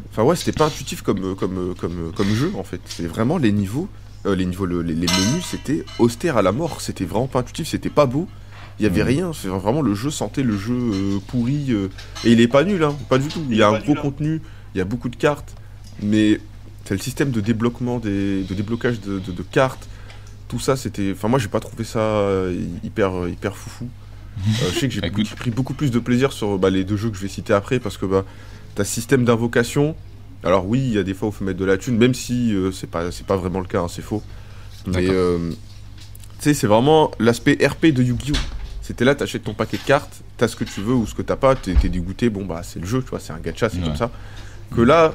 [0.09, 2.79] Enfin ouais, c'était pas intuitif comme comme comme comme jeu en fait.
[2.85, 3.87] C'est vraiment les niveaux,
[4.25, 6.81] euh, les niveaux, le- les, les menus, c'était austère à la mort.
[6.81, 8.27] C'était vraiment pas intuitif, c'était pas beau.
[8.79, 9.07] Il y avait Mm.
[9.07, 9.31] rien.
[9.33, 11.67] C'est vraiment le jeu sentait le jeu euh, pourri.
[11.69, 11.89] euh,
[12.25, 13.43] et il est pas nul, hein, pas du tout.
[13.49, 14.41] Il y a un gros contenu,
[14.73, 15.53] il y a beaucoup de cartes,
[16.01, 16.39] mais
[16.85, 19.87] c'est le système de débloquement des, de déblocage de, de- de cartes.
[20.49, 21.11] Tout ça, c'était.
[21.15, 23.87] Enfin, moi, j'ai pas trouvé ça euh, hyper, hyper foufou.
[24.37, 24.41] Euh,
[24.73, 26.97] je sais que j'ai Bah, j'ai pris beaucoup plus de plaisir sur bah, les deux
[26.97, 28.25] jeux que je vais citer après parce que bah,
[28.75, 29.95] t'as système d'invocation.
[30.43, 32.13] Alors, oui, il y a des fois où il faut mettre de la thune, même
[32.13, 34.21] si euh, c'est pas, c'est pas vraiment le cas, hein, c'est faux.
[34.87, 35.55] Mais euh, tu
[36.39, 38.35] sais, c'est vraiment l'aspect RP de Yu-Gi-Oh!
[38.83, 41.21] C'était là, t'achètes ton paquet de cartes, t'as ce que tu veux ou ce que
[41.23, 43.69] t'as pas, t'es t'es dégoûté, bon bah c'est le jeu, tu vois, c'est un gacha,
[43.69, 43.83] c'est Ouais.
[43.85, 44.11] comme ça.
[44.75, 45.13] Que là,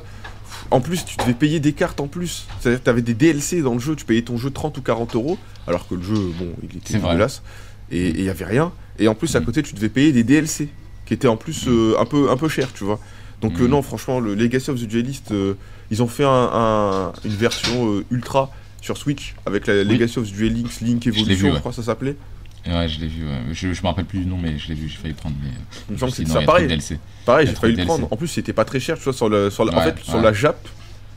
[0.70, 2.46] en plus, tu devais payer des cartes en plus.
[2.60, 5.14] C'est-à-dire que t'avais des DLC dans le jeu, tu payais ton jeu 30 ou 40
[5.16, 7.42] euros, alors que le jeu, bon, il était dégueulasse.
[7.90, 8.72] Et il y avait rien.
[8.98, 9.44] Et en plus, à Mm.
[9.44, 10.68] côté, tu devais payer des DLC,
[11.06, 12.98] qui étaient en plus euh, un, peu, un peu chers, tu vois.
[13.42, 13.70] Donc, euh, Mm.
[13.70, 15.54] non, franchement, le Legacy of the Duelist, euh,
[15.90, 18.50] ils ont fait un- un- une version ultra
[18.80, 21.58] sur Switch avec la Legacy of the Duel Links, Link l'ai Evolution, vu, je ouais.
[21.60, 22.16] crois que ça s'appelait.
[22.66, 23.24] Ouais, je l'ai vu.
[23.24, 23.40] ouais.
[23.52, 24.88] Je, je me rappelle plus du nom, mais je l'ai vu.
[24.88, 25.36] J'ai failli prendre.
[25.42, 26.42] Mais, euh, Il me semble que ça.
[26.42, 26.98] Pareil, DLC.
[27.24, 27.86] pareil j'ai failli le DLC.
[27.88, 28.08] prendre.
[28.12, 29.98] En plus, c'était pas très cher, tu vois, sur, le, sur la- en Ouais, fait,
[30.04, 30.56] sur la Jap,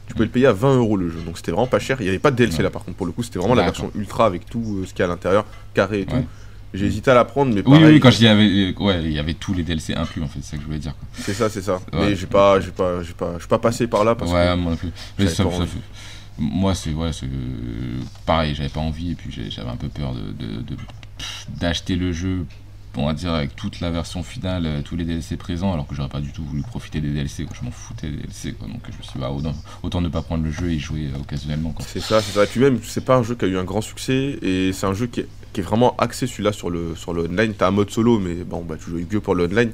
[0.08, 1.20] tu pouvais le payer à 20 euros le jeu.
[1.26, 1.98] Donc c'était vraiment pas cher.
[2.00, 3.64] Il y avait pas de DLC là, par contre, pour le coup, c'était vraiment la
[3.64, 6.26] version ultra avec tout euh, ce qu'il y a à l'intérieur, carré et tout.
[6.74, 7.96] J'ai hésité à la prendre, mais Oui, pareil.
[7.96, 10.28] oui, quand je dis avait, euh, ouais, il y avait tous les DLC inclus en
[10.28, 10.94] fait, c'est ça que je voulais dire.
[11.16, 11.82] C'est ça, c'est ça.
[11.92, 14.46] Mais j'ai pas, j'ai pas, j'ai pas, je suis pas passé par là parce ouais,
[14.46, 14.56] que.
[14.56, 14.90] moi non plus.
[15.20, 15.44] Mais ça-
[16.40, 17.28] Moi, c'est ouais, c'est
[18.26, 20.86] pareil, j'avais pas envie et puis j'avais un peu peur de de- de- pff,
[21.60, 22.46] d'acheter le jeu
[22.98, 25.96] on va dire avec toute la version finale, euh, tous les DLC présents, alors que
[25.96, 27.56] j'aurais pas du tout voulu profiter des DLC, quoi.
[27.58, 28.68] je m'en foutais des DLC, quoi.
[28.68, 29.54] donc je me suis dit, bah, autant,
[29.84, 31.74] autant ne pas prendre le jeu et y jouer euh, occasionnellement.
[31.80, 32.44] C'est ça, c'est ça.
[32.44, 34.86] Et puis même, c'est pas un jeu qui a eu un grand succès, et c'est
[34.86, 37.54] un jeu qui est, qui est vraiment axé celui-là sur le, sur le online.
[37.58, 39.72] T'as un mode solo, mais bon, bah tu joues que pour le online.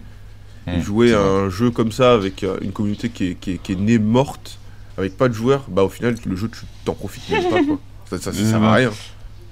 [0.67, 3.57] Et Mmh, jouer un jeu comme ça avec euh, une communauté qui est, qui est,
[3.57, 4.60] qui est née morte,
[4.97, 7.79] avec pas de joueurs, bah au final, le jeu, tu t'en profites même pas, quoi.
[8.10, 8.91] Ça, ça, ça sert à rien.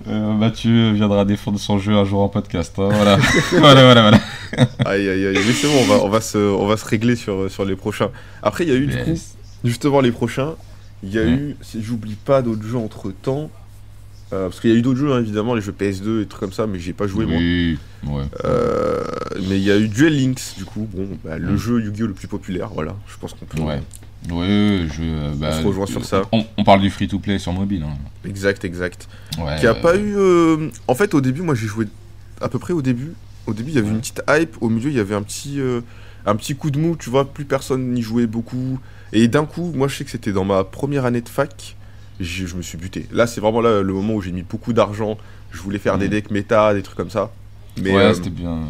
[0.07, 2.73] Euh, Mathieu viendra défendre son jeu un jour en podcast.
[2.77, 3.17] hein, voilà.
[3.51, 4.19] voilà, voilà, voilà.
[4.85, 5.37] Aïe, aïe, aïe.
[5.45, 7.75] Mais c'est bon, on va, on, va se, on va se régler sur, sur les
[7.75, 8.09] prochains.
[8.43, 9.19] Après, il y a eu, du coup,
[9.63, 10.55] justement, les prochains.
[11.03, 13.49] Il y a eu, si j'oublie pas d'autres jeux entre temps,
[14.29, 16.51] parce qu'il y a eu d'autres jeux, hein, évidemment, les jeux PS2 et trucs comme
[16.53, 17.37] ça, mais j'ai pas joué moi.
[17.37, 17.77] Oui,
[18.07, 18.23] ouais.
[18.43, 19.03] Euh,
[19.47, 21.57] mais il y a eu Duel Links, du coup, bon, bah, le Mm.
[21.57, 22.07] jeu Yu-Gi-Oh!
[22.07, 23.61] le plus populaire, voilà, je pense qu'on peut.
[23.61, 23.81] Ouais.
[24.31, 25.01] Ouais, je.
[25.03, 26.23] euh, bah, se rejoint sur ça.
[26.31, 27.83] On, on parle du free-to-play sur mobile.
[27.83, 27.95] Hein.
[28.25, 29.07] Exact, exact.
[29.37, 30.15] Ouais, Qui a euh, pas eu.
[30.17, 31.87] euh, En fait, au début, moi j'ai joué
[32.41, 33.13] à peu près au début.
[33.47, 34.55] Au début, il y avait une petite hype.
[34.61, 35.59] Au milieu, il y avait un petit,
[36.25, 36.95] un petit coup de mou.
[36.97, 38.79] Tu vois, plus personne n'y jouait beaucoup.
[39.13, 41.75] Et d'un coup, moi, je sais que c'était dans ma première année de fac.
[42.19, 43.05] Je me suis buté.
[43.11, 45.17] Là, c'est vraiment là le moment où j'ai mis beaucoup d'argent.
[45.51, 46.11] Je voulais faire des Mhm.
[46.11, 47.31] decks méta, des trucs comme ça.
[47.81, 48.61] Mais, ouais, euh, c'était bien.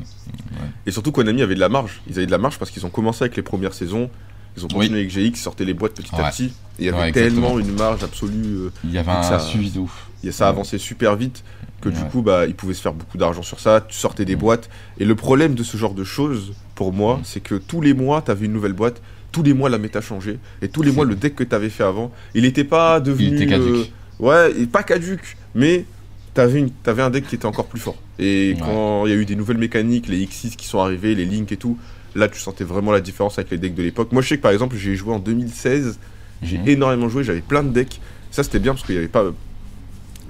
[0.86, 2.02] et surtout, Konami avait de la marge.
[2.10, 4.10] Ils avaient de la marge parce qu'ils ont commencé avec les premières saisons.
[4.58, 4.88] Ils ont Oui.
[4.88, 6.46] continué avec GX, sortaient les boîtes petit à petit.
[6.46, 8.56] Et il y avait Ouais, tellement une marge absolue.
[8.56, 10.08] euh, Il y avait un ça- suivi de ouf.
[10.24, 11.44] et ça avançait super vite
[11.82, 14.36] que du coup bah ils pouvaient se faire beaucoup d'argent sur ça tu sortais des
[14.36, 14.40] Mm.
[14.40, 17.22] boîtes et le problème de ce genre de choses pour moi Mm.
[17.26, 19.02] c'est que tous les mois tu avais une nouvelle boîte
[19.32, 21.14] tous les mois la méta changeait et tous les mois vrai.
[21.14, 23.92] le deck que tu avais fait avant il n'était pas devenu Il était caduque.
[24.22, 25.86] euh, ouais pas caduque mais
[26.34, 28.60] t'avais une t'avais un deck qui était encore plus fort et Ouais.
[28.66, 31.52] quand il y a eu des nouvelles mécaniques les X6 qui sont arrivés les Link
[31.52, 31.78] et tout
[32.16, 34.42] là tu sentais vraiment la différence avec les decks de l'époque moi je sais que
[34.42, 36.00] par exemple j'ai joué en 2016
[36.44, 36.68] j'ai Mhm.
[36.68, 38.00] énormément joué, j'avais plein de decks.
[38.32, 39.32] Ça c'était bien parce qu'il n'y avait pas euh,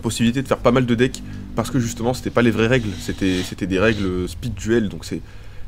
[0.01, 1.21] possibilité de faire pas mal de decks
[1.55, 5.05] parce que justement c'était pas les vraies règles, c'était c'était des règles speed duel donc
[5.05, 5.21] c'est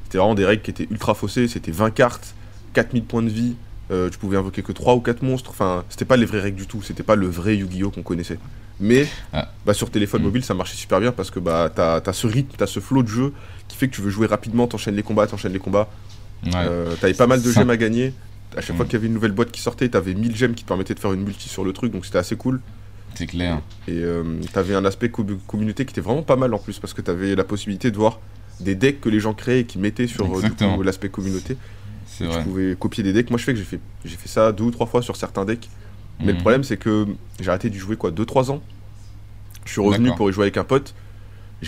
[0.03, 2.33] c'était vraiment des règles qui étaient ultra faussées, c'était 20 cartes,
[2.73, 3.55] 4000 points de vie,
[3.91, 6.57] euh, tu pouvais invoquer que 3 ou 4 monstres, enfin c'était pas les vraies règles
[6.57, 8.39] du tout, c'était pas le vrai Yu-Gi-Oh qu'on connaissait.
[8.79, 9.51] Mais Ah.
[9.65, 10.25] bah, sur téléphone Mm.
[10.25, 13.01] mobile ça marchait super bien parce que bah t'as as ce rythme, t'as ce flow
[13.01, 13.33] de jeu
[13.77, 15.89] fait que tu veux jouer rapidement, t'enchaînes les combats, t'enchaînes les combats.
[16.45, 16.51] Ouais.
[16.55, 18.13] Euh, t'avais pas mal de gemmes à gagner.
[18.55, 18.87] À chaque fois Mm.
[18.89, 20.99] qu'il y avait une nouvelle boîte qui sortait, t'avais 1000 gemmes qui te permettaient de
[20.99, 22.61] faire une multi sur le truc, donc c'était assez cool.
[23.15, 23.61] C'est clair.
[23.87, 24.23] Et euh,
[24.53, 27.35] t'avais un aspect co- communauté qui était vraiment pas mal en plus, parce que t'avais
[27.35, 28.19] la possibilité de voir
[28.59, 31.57] des decks que les gens créaient et qui mettaient sur euh, l'aspect communauté.
[32.05, 32.43] C'est Tu vrai.
[32.43, 33.29] pouvais copier des decks.
[33.29, 35.45] Moi je fais que j'ai fait, j'ai fait ça deux ou trois fois sur certains
[35.45, 35.67] decks.
[36.19, 36.39] Mais le Mhm.
[36.39, 37.05] problème c'est que
[37.39, 38.61] j'ai arrêté d'y jouer quoi 2-3 ans.
[39.65, 40.93] Je suis revenu pour y jouer avec un pote.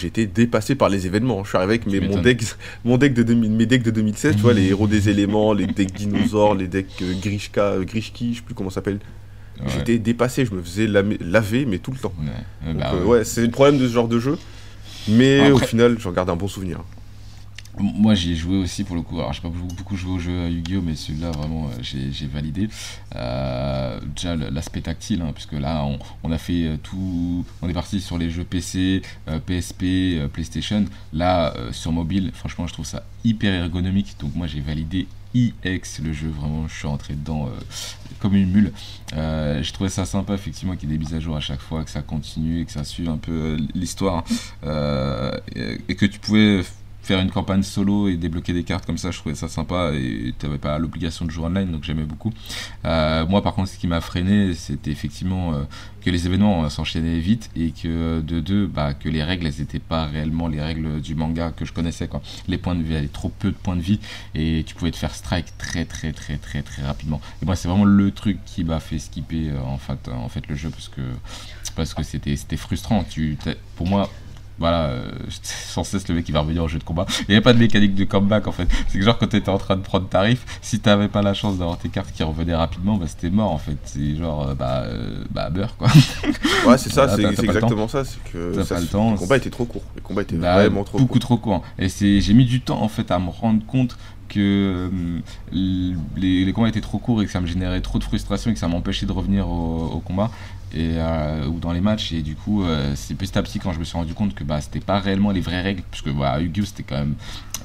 [0.04, 1.44] Été dépassé par les événements.
[1.44, 2.44] Je suis arrivé avec mes, mon deck,
[2.86, 5.66] mon deck de 2000 mes decks de 2016, tu vois, les héros des éléments, les
[5.66, 9.00] decks dinosaures, les decks euh, Grishka, euh, Grishki, je sais plus comment ça s'appelle.
[9.60, 9.66] Ouais.
[9.76, 12.14] J'étais dépassé, je me faisais laver, mais tout le temps.
[12.20, 12.72] Ouais.
[12.72, 13.24] Donc, bah, euh, ouais.
[13.24, 14.38] c'est le problème de ce genre de jeu.
[15.08, 16.84] Mais Après- au final, j'en garde un bon souvenir.
[17.80, 19.18] Moi j'y ai joué aussi pour le coup.
[19.20, 20.82] Alors j'ai pas beaucoup, joué au jeu à Yu-Gi-Oh!
[20.82, 22.68] mais celui-là vraiment euh, j'ai validé.
[23.16, 27.46] Euh, déjà l'aspect tactile, hein, puisque là on, on a fait euh, tout.
[27.62, 29.02] On est parti sur les jeux PC,
[29.46, 30.86] PSP, euh, PlayStation.
[31.14, 34.16] Là sur mobile, franchement je trouve ça hyper ergonomique.
[34.20, 37.60] Donc moi j'ai validé IX le jeu, vraiment je suis rentré dedans euh,
[38.20, 38.74] comme une mule.
[39.14, 41.62] Euh, j'ai trouvé ça sympa effectivement qu'il y ait des mises à jour à chaque
[41.62, 44.26] fois, que ça continue, que ça suive un peu l'histoire.
[44.66, 46.64] Et, et que tu pouvais
[47.02, 50.34] faire une campagne solo et débloquer des cartes comme ça, je trouvais ça sympa et
[50.38, 52.32] tu n'avais pas l'obligation de jouer online, donc j'aimais beaucoup.
[52.86, 55.64] Euh, moi, par contre, ce qui m'a freiné, c'était effectivement euh,
[56.02, 59.60] que les événements euh, s'enchaînaient vite et que de deux, bah, que les règles, elles
[59.60, 62.08] n'étaient pas réellement les règles du manga que je connaissais.
[62.08, 62.22] Quoi.
[62.47, 64.00] Les points de vie, il y avait trop peu de points de vie
[64.36, 67.22] et tu pouvais te faire strike très très très très très rapidement.
[67.41, 70.47] Et moi, c'est vraiment le truc qui m'a fait skipper euh, en fait, en fait
[70.47, 71.02] le jeu parce que
[71.76, 73.04] parce que c'était frustrant.
[73.04, 73.38] Tu,
[73.76, 74.10] pour moi,
[74.60, 75.10] voilà, euh,
[75.41, 77.05] sans cesse le mec qui va revenir au jeu de combat.
[77.22, 78.68] Il n'y avait pas de mécanique de comeback en fait.
[78.88, 81.34] C'est que genre quand tu étais en train de prendre tarif, si t'avais pas la
[81.34, 83.78] chance d'avoir tes cartes qui revenaient rapidement, bah c'était mort en fait.
[83.86, 85.88] C'est genre euh, bah euh, bah beurre quoi.
[86.68, 88.03] Ouais, c'est ça, Voilà, c'est le exactement ça.
[88.03, 89.84] C'est que ça pas le temps, combats étaient trop courts.
[89.95, 91.20] Les combats étaient Bah, vraiment trop beaucoup courts.
[91.22, 91.64] trop court.
[91.78, 93.97] Et c'est j'ai mis du temps en fait à me rendre compte
[94.28, 94.91] que
[95.51, 98.53] les, les combats étaient trop courts et que ça me générait trop de frustration et
[98.53, 100.30] que ça m'empêchait de revenir au, au combat
[100.74, 102.11] et euh, ou dans les matchs.
[102.11, 104.43] Et du coup euh, c'est petit à petit quand je me suis rendu compte que
[104.43, 107.15] bah c'était pas réellement les vraies règles puisque voilà Yu-Gi-Oh c'était quand même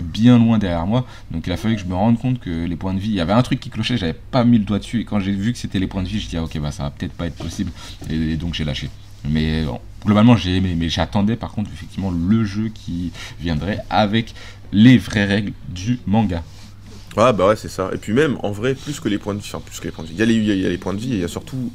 [0.00, 1.06] bien loin derrière moi.
[1.30, 3.14] Donc il a fallu que je me rende compte que les points de vie il
[3.14, 5.00] y avait un truc qui clochait j'avais pas mis le doigt dessus.
[5.00, 6.70] Et quand j'ai vu que c'était les points de vie je dis ah, ok bah
[6.70, 7.70] ça va peut-être pas être possible.
[8.10, 8.90] Et, donc j'ai lâché.
[9.28, 9.64] Mais
[10.04, 14.34] globalement j'ai aimé mais j'attendais par contre effectivement le jeu qui viendrait avec
[14.72, 16.42] les vraies règles du manga.
[17.16, 17.90] Ah bah ouais, c'est ça.
[17.92, 19.92] Et puis même, en vrai, plus que les points de vie, enfin plus que les
[19.92, 21.28] points de vie, il y y a les points de vie et il y a
[21.28, 21.70] surtout,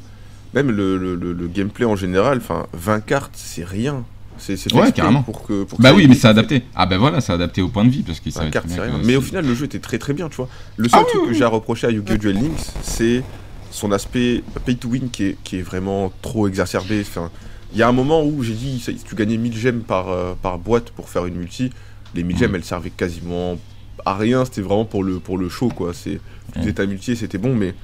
[0.54, 4.04] même le, le- le- le gameplay en général, enfin 20 cartes, c'est rien.
[4.38, 5.22] C'est Ouais, carrément.
[5.22, 5.64] pour que.
[5.64, 6.62] pour que Bah oui, mais c'est adapté.
[6.74, 8.80] Ah bah voilà, c'est adapté au point de vie parce qu'il savait carte, très c'est
[8.82, 9.04] bien rien.
[9.04, 10.48] Mais au si- final, le jeu était très très bien, tu vois.
[10.78, 11.38] Le seul Ah truc oui, que oui.
[11.38, 12.16] j'ai à reprocher à Yu-Gi-Oh!
[12.16, 13.22] Duel Links, c'est
[13.70, 17.02] son aspect pay to win qui est, qui est vraiment trop exacerbé.
[17.02, 17.30] Enfin,
[17.74, 20.32] il y a un moment où j'ai dit, ça- tu gagnais 1000 gemmes par, euh,
[20.40, 21.70] par boîte pour faire une multi.
[22.14, 22.56] Les 1000 gemmes, Mhm.
[22.56, 23.58] elles servaient quasiment
[24.06, 24.46] à rien.
[24.46, 25.92] C'était vraiment pour le, pour le show, quoi.
[25.92, 26.18] C'est,
[26.54, 26.74] tu faisais Mhm.
[26.74, 27.74] ta multi et c'était bon, mais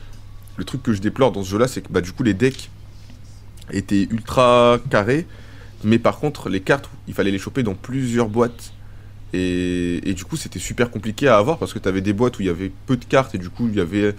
[0.56, 2.70] le truc que je déplore dans ce jeu-là, c'est que bah, du coup, les decks
[3.72, 5.26] étaient ultra carrés.
[5.84, 8.72] Mais par contre, les cartes, il fallait les choper dans plusieurs boîtes.
[9.32, 12.38] Et, et du coup, c'était super compliqué à avoir parce que tu avais des boîtes
[12.38, 14.14] où il y avait peu de cartes et du coup, il y avait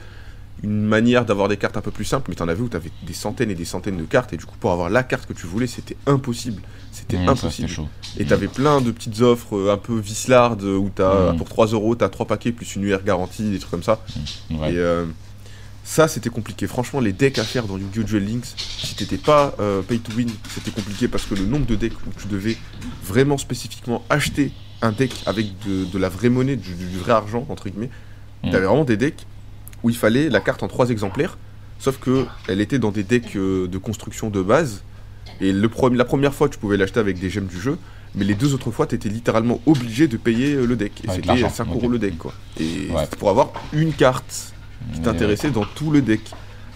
[0.63, 2.27] une manière d'avoir des cartes un peu plus simples.
[2.29, 4.33] Mais tu en avais où tu avais des centaines et des centaines de cartes.
[4.33, 6.61] Et du coup, pour avoir la carte que tu voulais, c'était impossible.
[6.91, 7.69] C'était Mmh, impossible.
[8.17, 11.37] Et t'avais plein de petites offres euh, un peu vislardes où t'as, Mhm.
[11.37, 14.03] pour 3 euros, t'as 3 paquets plus une UR garantie, des trucs comme ça.
[14.51, 14.73] Ouais.
[14.73, 15.05] Et euh,
[15.89, 16.67] ça, c'était compliqué.
[16.67, 18.03] Franchement, les decks à faire dans Yu-Gi-Oh!
[18.03, 21.65] Duel Links, si t'étais pas euh, pay to win, c'était compliqué parce que le nombre
[21.65, 22.57] de decks où tu devais
[23.05, 27.45] vraiment spécifiquement acheter un deck avec de, de la vraie monnaie, du, du vrai argent,
[27.49, 27.89] entre guillemets,
[28.43, 28.51] Mm.
[28.51, 29.25] t'avais vraiment des decks
[29.81, 31.37] où il fallait la carte en 3 exemplaires,
[31.79, 34.83] sauf que elle était dans des decks euh, de construction de base.
[35.41, 37.77] Et le la première fois, tu pouvais l'acheter avec des gemmes du jeu,
[38.13, 40.91] mais les deux autres fois, t'étais littéralement obligé de payer euh, le deck.
[41.03, 41.75] Et c'était l'argent, 5 ok.
[41.77, 42.33] euros le deck, quoi.
[42.59, 43.07] Et Ouais.
[43.17, 44.53] pour avoir une carte
[44.93, 46.21] qui Mais, t'intéressait dans tout le deck.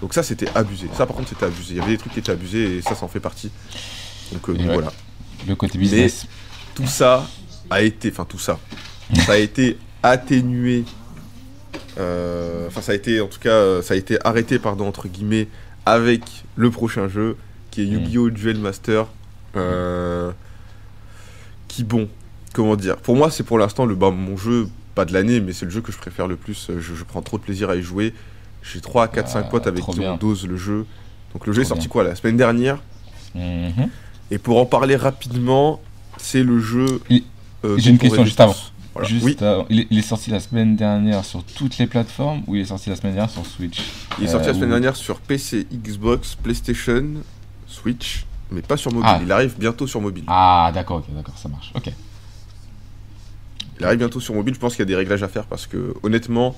[0.01, 0.87] Donc ça c'était abusé.
[0.93, 1.73] Ça par contre c'était abusé.
[1.75, 3.51] Il y avait des trucs qui étaient abusés et ça ça en fait partie.
[4.31, 4.73] Donc, euh, Et donc ouais.
[4.73, 4.91] voilà.
[5.47, 6.25] Le côté business.
[6.75, 7.27] Tout ça
[7.69, 8.59] a été, enfin tout ça,
[9.25, 10.83] ça a été atténué.
[11.97, 15.07] euh, Enfin ça a été en tout cas euh, ça a été arrêté pardon entre
[15.07, 15.47] guillemets
[15.85, 16.23] avec
[16.55, 17.37] le prochain jeu
[17.71, 17.93] qui est Mm.
[17.93, 19.07] Yu-Gi-Oh Duel Master.
[19.57, 20.31] euh,
[21.67, 22.09] qui bon,
[22.53, 22.97] comment dire?
[22.97, 25.71] Pour moi c'est pour l'instant le bah, mon jeu pas de l'année mais c'est le
[25.71, 26.67] jeu que je préfère le plus.
[26.69, 28.13] Je, je prends trop de plaisir à y jouer.
[28.63, 30.85] J'ai 3, 4, 5 Ah, potes avec qui on dose le jeu.
[31.33, 31.91] Donc le jeu est sorti bien.
[31.91, 32.77] quoi la semaine dernière
[33.33, 33.89] Mhm.
[34.29, 35.79] Et pour en parler rapidement,
[36.17, 37.01] c'est le jeu.
[37.63, 38.55] Euh, j'ai une question juste avant.
[38.93, 39.07] Voilà.
[39.07, 42.43] Juste, Oui, euh, il, est, il est sorti la semaine dernière sur toutes les plateformes
[42.47, 43.79] ou il est sorti la semaine dernière sur Switch?
[44.19, 47.05] Il est sorti la euh, semaine ou- dernière sur PC, Xbox, PlayStation,
[47.67, 49.09] Switch, mais pas sur mobile.
[49.09, 49.19] Ah.
[49.23, 50.25] Il arrive bientôt sur mobile.
[50.27, 51.71] Ah, d'accord, ok, d'accord, ça marche.
[51.73, 51.89] Ok.
[53.81, 54.53] Il arrive bientôt sur mobile.
[54.53, 56.55] Je pense qu'il y a des réglages à faire parce que honnêtement,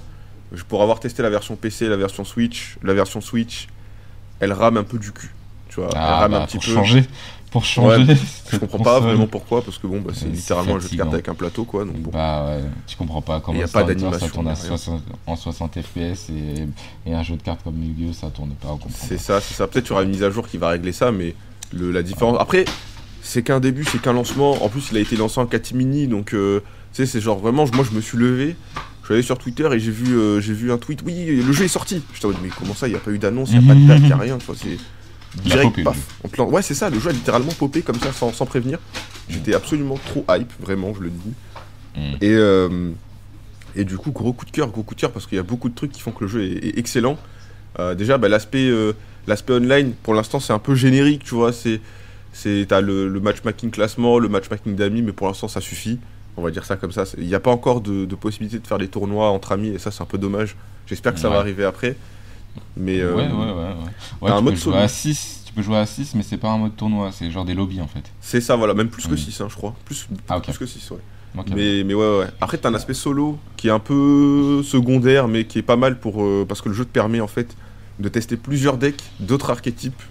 [0.52, 3.68] je pour avoir testé la version PC, la version Switch, la version Switch,
[4.42, 5.32] elle rame un peu du cul.
[5.70, 6.74] Tu vois, elle Ah, rame bah, un petit pour peu.
[6.74, 7.06] changer.
[7.50, 8.18] Pour changer.
[8.52, 11.14] Je comprends pas vraiment pourquoi parce que bon, bah, c'est littéralement un jeu de cartes
[11.14, 11.86] avec un plateau quoi.
[11.86, 12.12] Donc bon.
[12.12, 13.88] Bah ouais, tu comprends pas comment Y a ça pas
[14.20, 14.68] ça tourne à y a rien.
[14.78, 16.68] 60 en 60 FPS et,
[17.10, 19.68] et un jeu de cartes comme Yu-Gi-Oh ça tourne pas, C'est ça, c'est ça.
[19.68, 21.36] Peut-être qu'il y aura une mise à jour qui va régler ça, mais
[21.72, 22.36] le, la différence.
[22.42, 22.66] Après,
[23.22, 24.62] c'est qu'un début, c'est qu'un lancement.
[24.64, 26.60] En plus, il a été lancé en catimini, donc euh,
[26.94, 27.66] tu sais, c'est genre vraiment.
[27.74, 28.56] Moi, je me suis levé,
[29.02, 31.02] je suis allé sur Twitter et j'ai vu, euh, j'ai vu un tweet.
[31.06, 32.04] Oui, le jeu est sorti.
[32.24, 33.88] Mode, mais comment ça Il n'y a pas eu d'annonce, il n'y a pas de
[33.88, 34.38] date, il n'y a rien.
[34.38, 34.78] tu vois, C'est
[35.42, 35.98] direct, paf.
[36.24, 36.90] on te Ouais, c'est ça.
[36.90, 38.80] Le jeu a littéralement popé comme ça, sans, sans prévenir.
[39.30, 41.34] J'étais absolument trop hype, vraiment, je le dis.
[41.96, 42.16] Mm.
[42.22, 42.90] Et, euh,
[43.76, 45.44] et du coup, gros coup de cœur, gros coup de cœur, parce qu'il y a
[45.44, 47.18] beaucoup de trucs qui font que le jeu est, est excellent.
[47.80, 48.94] Euh, déjà, bah, l'aspect euh,
[49.26, 51.52] l'aspect online, pour l'instant, c'est un peu générique, tu vois.
[51.52, 51.82] C'est
[52.32, 56.00] c'est t'as le, le matchmaking classement, le matchmaking d'amis, mais pour l'instant, ça suffit.
[56.38, 57.04] On va dire ça comme ça.
[57.18, 59.78] Il n'y a pas encore de, de possibilité de faire des tournois entre amis, et
[59.80, 60.56] ça, c'est un peu dommage.
[60.88, 61.96] J'espère que ça va arriver après.
[62.78, 63.74] Mais euh, Ouais, ouais, ouais.
[64.22, 64.32] ouais.
[64.32, 64.78] Un mode peux jouer solo.
[64.84, 67.46] à 6, tu peux jouer à 6, mais c'est pas un mode tournoi, c'est genre
[67.46, 68.04] des lobbies en fait.
[68.22, 69.18] c'est ça, voilà, même plus que Mm.
[69.18, 69.74] 6, je crois.
[69.86, 70.44] Plus, Ah, ok.
[70.44, 70.98] plus que 6, ouais.
[71.56, 72.28] Mais, mais ouais, ouais.
[72.42, 76.00] Après, t'as un aspect solo qui est un peu secondaire, mais qui est pas mal
[76.00, 76.22] pour.
[76.24, 77.56] euh, parce que le jeu te permet en fait
[78.00, 80.02] de tester plusieurs decks d'autres archétypes.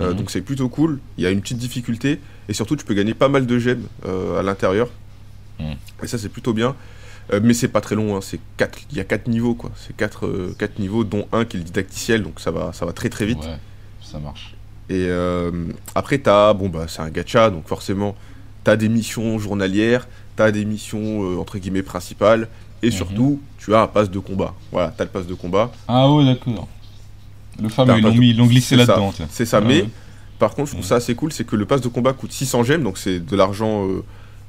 [0.00, 0.16] Euh, Mhm.
[0.18, 1.00] Donc c'est plutôt cool.
[1.18, 2.20] Il y a une petite difficulté.
[2.48, 4.88] Et surtout, tu peux gagner pas mal de gemmes euh, à l'intérieur.
[5.60, 5.76] Mhm.
[6.02, 6.74] Et ça, c'est plutôt bien.
[7.32, 8.16] Euh, mais c'est pas très long.
[8.16, 8.20] hein.
[8.22, 8.78] C'est quatre...
[8.90, 9.70] Il y a 4 niveaux, quoi.
[9.76, 12.22] C'est 4 quatre niveaux, dont un qui est le didacticiel.
[12.22, 13.38] Donc ça va, ça va très très vite.
[13.38, 13.58] Ouais,
[14.02, 14.54] ça marche.
[14.90, 15.50] Et euh,
[15.94, 18.14] après, t'as, bon, bah, c'est un gacha, donc forcément,
[18.64, 22.48] t'as des missions journalières, t'as des missions, euh, entre guillemets, principales,
[22.82, 22.92] et Mhm.
[22.92, 24.52] surtout, tu as un pass de combat.
[24.72, 25.72] Voilà, t'as le pass de combat.
[25.88, 26.68] Ah ouais, d'accord.
[27.62, 29.14] Le fameux, ils l'ont de- glissé c'est ça, là-dedans.
[29.30, 29.88] C'est ça, Ouais, mais ouais.
[30.38, 30.88] par contre, je trouve Mhm.
[30.90, 33.36] ça assez cool, c'est que le pass de combat coûte 600 gemmes, donc c'est de
[33.36, 34.04] l'argent euh,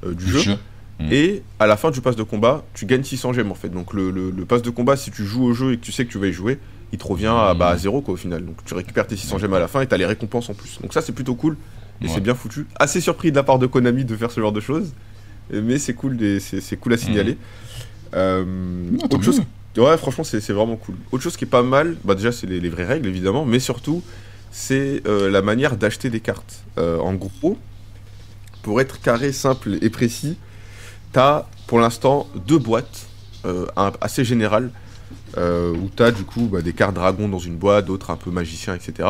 [0.06, 0.40] euh, du jeu.
[0.40, 0.58] Jeu.
[1.00, 1.08] Mhm.
[1.12, 3.70] Et à la fin du pass de combat, tu gagnes 600 gemmes en fait.
[3.70, 5.92] Donc le, le, le pass de combat, si tu joues au jeu et que tu
[5.92, 6.58] sais que tu vas y jouer,
[6.94, 8.46] il te revient à, bah, à zéro quoi au final.
[8.46, 10.80] Donc tu récupères tes 600 gemmes à la fin et t'as les récompenses en plus.
[10.82, 11.58] Donc ça c'est plutôt cool
[12.02, 12.12] et Ouais.
[12.14, 12.66] c'est bien foutu.
[12.78, 14.94] Assez surpris de la part de Konami de faire ce genre de choses,
[15.54, 17.38] euh, mais c'est cool, des- c'est c'est cool à signaler.
[18.14, 18.46] Euh,
[19.04, 19.42] Ah, tant autre chose,
[19.78, 20.96] ouais franchement c'est c'est vraiment cool.
[21.12, 23.60] Autre chose qui est pas mal, bah déjà c'est les, les vraies règles évidemment, mais
[23.60, 24.02] surtout
[24.52, 26.64] c'est euh, la manière d'acheter des cartes.
[26.78, 27.58] Euh, en gros,
[28.62, 30.38] pour être carré, simple et précis,
[31.16, 33.08] t'as pour l'instant deux boîtes
[33.46, 33.66] euh,
[34.02, 34.70] assez générales
[35.38, 38.32] euh, où t'as du coup bah, des cartes dragons dans une boîte, d'autres un peu
[38.32, 39.08] magiciens, etc.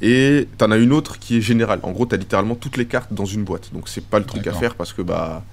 [0.00, 1.80] Et t'en as une autre qui est générale.
[1.82, 3.72] En gros, t'as littéralement toutes les cartes dans une boîte.
[3.74, 5.44] Donc c'est pas le truc à faire parce que bah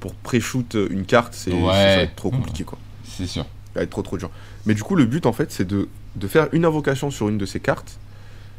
[0.00, 1.60] pour pré-shoot une carte, c'est Ouais.
[1.72, 2.78] ça va être trop compliqué quoi.
[3.06, 3.42] C'est sûr.
[3.74, 4.30] Ça va être trop trop dur.
[4.64, 7.36] Mais du coup, le but en fait, c'est de, de faire une invocation sur une
[7.38, 7.98] de ces cartes,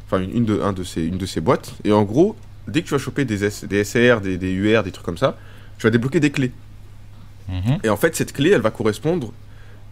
[0.06, 1.72] enfin une, une de, un de ces, une de ces boîtes.
[1.84, 2.36] Et en gros,
[2.68, 5.18] dès que tu vas choper des, S- des SR, des, des UR, des trucs comme
[5.18, 5.36] ça,
[5.78, 6.52] tu vas débloquer des clés.
[7.48, 7.78] Mhm.
[7.82, 9.32] Et en fait, cette clé, elle va correspondre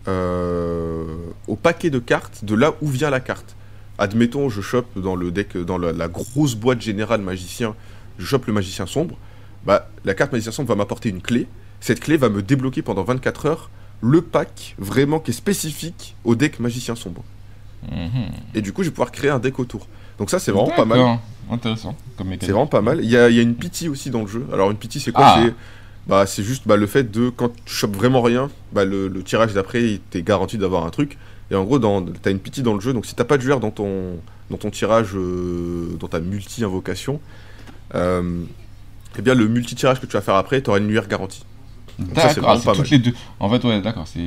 [0.09, 1.17] euh,
[1.49, 3.57] au paquet de cartes de là où vient la carte.
[3.99, 7.75] Admettons, je chope dans le deck, dans la, la grosse boîte générale magicien,
[8.19, 9.17] je chope le magicien sombre.
[9.65, 11.49] Bah, la carte magicien sombre va m'apporter une clé.
[11.81, 13.71] Cette clé va me débloquer pendant 24 heures
[14.03, 17.25] le pack vraiment qui est spécifique au deck magicien sombre.
[17.91, 18.31] Mhm.
[18.55, 19.87] Et du coup, je vais pouvoir créer un deck autour.
[20.19, 20.99] Donc ça, c'est vraiment pas mal.
[21.51, 21.97] Intéressant.
[22.47, 23.01] C'est vraiment pas mal.
[23.03, 24.47] Il y a, il y a une pity aussi dans le jeu.
[24.53, 25.25] Alors une pity c'est quoi?
[25.27, 25.41] Ah.
[26.07, 29.09] C'est bah, c'est juste bah, le fait de quand tu chopes vraiment rien, bah, le,
[29.09, 31.19] le tirage d'après t'es garanti d'avoir un truc.
[31.51, 32.93] Et en gros dans, t'as une pity dans le jeu.
[32.93, 34.17] Donc si t'as pas de joueur dans ton,
[34.51, 37.21] dans ton tirage, euh, dans ta multi-invocation,
[37.95, 38.43] euh,
[39.19, 41.45] eh bien le multi-tirage que tu vas faire après, t'auras une UR garantie.
[42.15, 43.15] ça, c'est D'accord, ah, c'est toutes les deux.
[43.41, 44.21] En fait, ouais, d'accord, c'est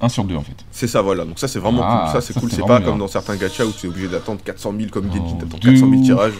[0.00, 0.56] 1 sur 2 en fait.
[0.72, 1.24] C'est ça voilà.
[1.24, 2.20] Donc ça c'est vraiment Ah, cool.
[2.20, 2.50] Ça c'est cool.
[2.50, 2.86] c'est pas bien.
[2.88, 5.58] comme dans certains gachas où tu es obligé d'attendre 400 000 comme Genji, Oh, t'attends
[5.58, 6.04] de 400 000 ouf.
[6.04, 6.32] tirages.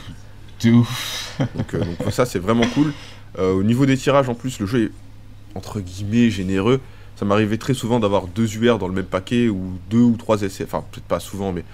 [0.63, 1.41] De ouf.
[1.55, 2.93] Donc, euh, donc ça c'est vraiment cool.
[3.39, 4.91] Euh, au niveau des tirages en plus le jeu est
[5.55, 6.81] entre guillemets généreux.
[7.17, 10.39] Ça m'arrivait très souvent d'avoir deux UR dans le même paquet ou deux ou trois
[10.39, 10.65] SR.
[10.65, 11.65] Enfin peut-être pas souvent mais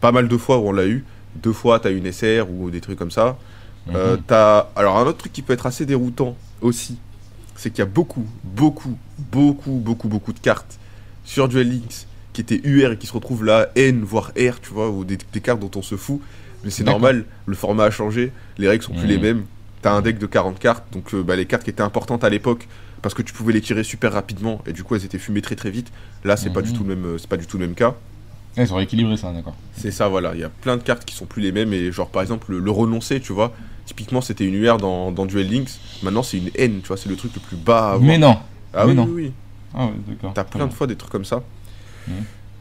[0.00, 1.04] pas mal de fois où on l'a eu.
[1.36, 3.36] Deux fois t'as une SR ou des trucs comme ça.
[3.94, 4.22] Euh, Mhm.
[4.26, 6.96] t'as- Alors un autre truc qui peut être assez déroutant aussi,
[7.56, 8.96] c'est qu'il y a beaucoup, beaucoup,
[9.32, 10.78] beaucoup, beaucoup, beaucoup de cartes
[11.24, 14.70] sur Duel Links qui étaient UR et qui se retrouvent là N voire R, tu
[14.72, 16.20] vois, ou des, des cartes dont on se fout.
[16.64, 19.44] Mais c'est normal, le format a changé, les règles sont plus les mêmes.
[19.80, 22.28] T'as un deck de 40 cartes, donc euh, bah, les cartes qui étaient importantes à
[22.30, 22.66] l'époque,
[23.00, 25.54] parce que tu pouvais les tirer super rapidement et du coup elles étaient fumées très
[25.54, 25.92] très vite.
[26.24, 26.76] Là c'est pas du Mhm.
[26.76, 27.94] tout le même, euh, c'est pas du tout le même cas.
[28.56, 29.54] Ils ont rééquilibré ça, d'accord.
[29.76, 30.32] C'est ça, voilà.
[30.34, 31.72] Il y a plein de cartes qui sont plus les mêmes.
[31.72, 33.52] Et genre, par exemple, le, le renoncer, tu vois.
[33.86, 35.78] Typiquement, c'était une UR dans, dans Duel Links.
[36.02, 36.96] Maintenant, c'est une N, tu vois.
[36.96, 38.00] C'est le truc le plus bas à avoir.
[38.00, 38.36] Mais non
[38.74, 39.04] ah mais oui, non.
[39.04, 39.32] oui, oui.
[39.74, 40.32] Ah ouais, d'accord.
[40.34, 41.44] T'as plein de fois des trucs comme ça.
[42.08, 42.14] Mhm.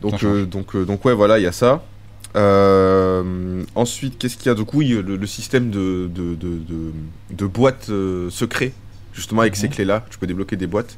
[0.03, 1.83] Donc, euh, donc, euh, donc, ouais, voilà, il y a ça.
[2.37, 6.91] Euh, ensuite, qu'est-ce qu'il y a Donc, oui, le, le système de, de, de, de,
[7.31, 8.73] de boîtes euh, secrets,
[9.13, 9.73] justement, avec ces Mhm.
[9.73, 10.97] clés-là, tu peux débloquer des boîtes.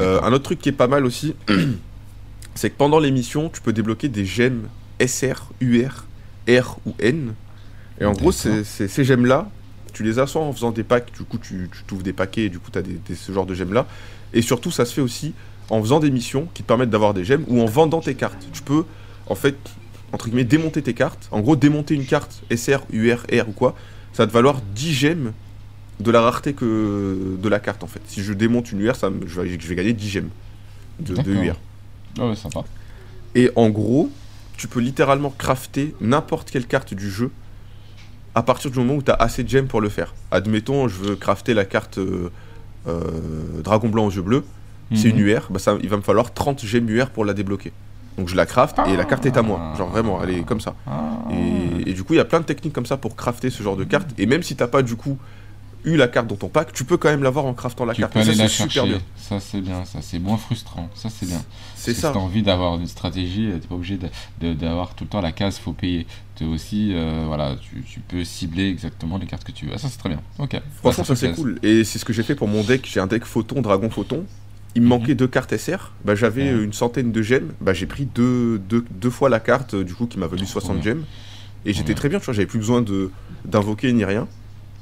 [0.00, 1.34] Euh, un autre truc qui est pas mal aussi,
[2.54, 4.68] c'est que pendant l'émission, tu peux débloquer des gemmes
[5.04, 6.06] SR, UR,
[6.48, 7.34] R ou N.
[8.00, 9.50] Et en gros, ces gemmes-là,
[9.92, 12.44] tu les as soit en faisant des packs, du coup, tu, tu t'ouvres des paquets
[12.44, 13.86] et du coup, tu as des, des- ce genre de gemmes-là.
[14.32, 15.34] Et surtout, ça se fait aussi
[15.68, 18.48] en faisant des missions qui te permettent d'avoir des gemmes ou en vendant tes cartes.
[18.52, 18.84] Tu peux,
[19.26, 19.56] en fait,
[20.12, 21.28] entre guillemets, démonter tes cartes.
[21.30, 23.74] En gros, démonter une carte SR, UR, R ou quoi,
[24.12, 25.32] ça va te valoir 10 gemmes
[26.00, 28.00] de la rareté que de la carte, en fait.
[28.06, 30.30] Si je démonte une UR, ça me- je, vais, je vais gagner 10 gemmes
[31.00, 31.14] de.
[31.34, 31.56] UR.
[32.18, 32.64] Ah ouais, sympa.
[33.34, 34.10] Et en gros,
[34.56, 37.30] tu peux littéralement crafter n'importe quelle carte du jeu
[38.34, 40.14] à partir du moment où tu as assez de gemmes pour le faire.
[40.30, 42.30] Admettons, je veux crafter la carte euh,
[42.86, 44.44] euh, Dragon Blanc aux yeux bleus,
[44.94, 45.18] c'est Mhm.
[45.18, 47.72] une UR, bah ça, il va me falloir 30 gemmes UR pour la débloquer.
[48.18, 49.72] Donc je la craft et la carte est à moi.
[49.78, 50.74] Genre vraiment, elle est comme ça.
[50.86, 51.18] Ah.
[51.30, 53.62] Et, et du coup, il y a plein de techniques comme ça pour crafter ce
[53.62, 54.08] genre de carte.
[54.18, 55.16] Et même si t'as pas du coup
[55.82, 58.02] eu la carte dans ton pack, tu peux quand même l'avoir en craftant la Tu
[58.02, 58.12] carte.
[58.12, 58.88] peux Et ça, aller la c'est super chercher.
[58.90, 59.00] bien.
[59.16, 59.84] Ça, c'est bien.
[59.86, 60.90] Ça, c'est moins frustrant.
[60.94, 61.40] Ça, c'est bien.
[61.74, 62.08] C'est ça.
[62.08, 63.98] Si t'as envie d'avoir une stratégie, t'es pas obligé
[64.42, 66.06] d'avoir tout le temps la case faut payer.
[66.34, 69.72] T'es aussi, euh, voilà, tu, tu peux cibler exactement les cartes que tu veux.
[69.74, 70.20] Ah, ça, c'est très bien.
[70.38, 70.50] Ok.
[70.50, 71.58] Franchement, Ouais, ça fait c'est cool.
[71.62, 72.86] Et c'est ce que j'ai fait pour mon deck.
[72.86, 74.26] J'ai un deck Photon, Dragon Photon.
[74.76, 75.92] Il me manquait deux cartes SR.
[76.04, 77.52] Bah, j'avais euh, une centaine de gemmes.
[77.60, 80.46] Bah, j'ai pris deux, deux, deux fois la carte, euh, du coup, qui m'a valu
[80.46, 80.82] 60 bien.
[80.92, 81.04] gemmes.
[81.66, 82.34] Et j'étais très bien, tu vois.
[82.34, 83.10] J'avais plus besoin de
[83.44, 84.28] d'invoquer ni rien.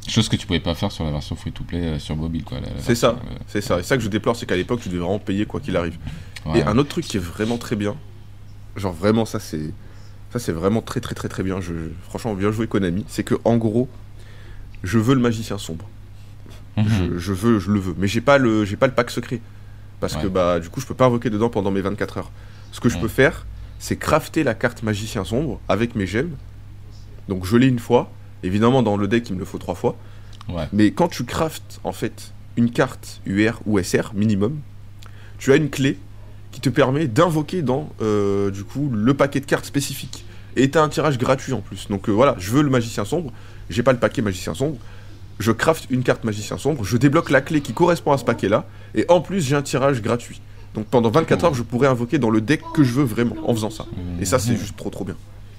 [0.08, 2.58] Chose que tu pouvais pas faire sur la version free-to-play euh, sur mobile, quoi.
[2.80, 3.10] C'est ça.
[3.10, 3.80] euh, C'est ça.
[3.80, 5.96] Et ça que je déplore, c'est qu'à l'époque, tu devais vraiment payer quoi qu'il arrive.
[6.46, 6.60] ouais.
[6.60, 7.94] Et un autre truc qui est vraiment très bien,
[8.76, 9.72] genre vraiment ça c'est
[10.32, 11.60] ça c'est vraiment très très très très bien.
[11.60, 13.88] Je, je- franchement bien joué Konami, c'est que en gros,
[14.82, 15.86] je veux le magicien sombre.
[16.76, 16.86] Mhm.
[17.14, 19.40] Je, je veux, je le veux, mais j'ai pas le j'ai pas le pack secret
[20.00, 22.30] parce que bah du coup je peux pas invoquer dedans pendant mes 24 heures.
[22.72, 23.46] Ce que je peux faire,
[23.78, 26.36] c'est crafter la carte magicien sombre avec mes gemmes.
[27.28, 28.10] Donc je l'ai une fois.
[28.42, 29.96] Évidemment dans le deck il me le faut trois fois.
[30.48, 30.68] Ouais.
[30.72, 34.58] Mais quand tu craftes en fait une carte UR ou SR minimum,
[35.38, 35.98] tu as une clé
[36.52, 40.24] qui te permet d'invoquer dans euh, du coup le paquet de cartes spécifique.
[40.56, 41.88] Et t'as un tirage gratuit en plus.
[41.88, 43.32] Donc euh, voilà, je veux le magicien sombre,
[43.70, 44.78] j'ai pas le paquet magicien sombre,
[45.38, 48.48] je craft une carte magicien sombre, je débloque la clé qui correspond à ce paquet
[48.48, 50.40] là, et en plus j'ai un tirage gratuit.
[50.74, 53.54] Donc pendant 24 heures, je pourrais invoquer dans le deck que je veux vraiment en
[53.54, 53.86] faisant ça.
[54.20, 54.58] Et ça, c'est Mhm.
[54.58, 55.16] juste trop trop bien.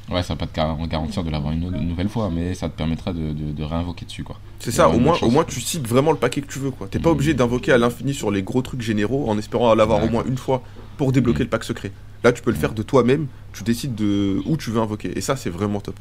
[0.10, 2.68] Ouais, ça va pas te gar- garantir de l'avoir une, une nouvelle fois, mais ça
[2.70, 4.38] te permettra de, de, de réinvoquer dessus, quoi.
[4.60, 5.24] C'est ça, au moins, chance.
[5.28, 6.88] au moins tu cibles vraiment le paquet que tu veux quoi.
[6.90, 10.10] T'es pas obligé d'invoquer à l'infini sur les gros trucs généraux en espérant l'avoir au
[10.10, 10.62] moins une fois
[10.98, 11.46] pour débloquer Mhm.
[11.46, 11.92] le pack secret.
[12.24, 15.18] Là tu peux le faire de toi-même, tu décides de où tu veux invoquer.
[15.18, 16.00] Et ça c'est vraiment top.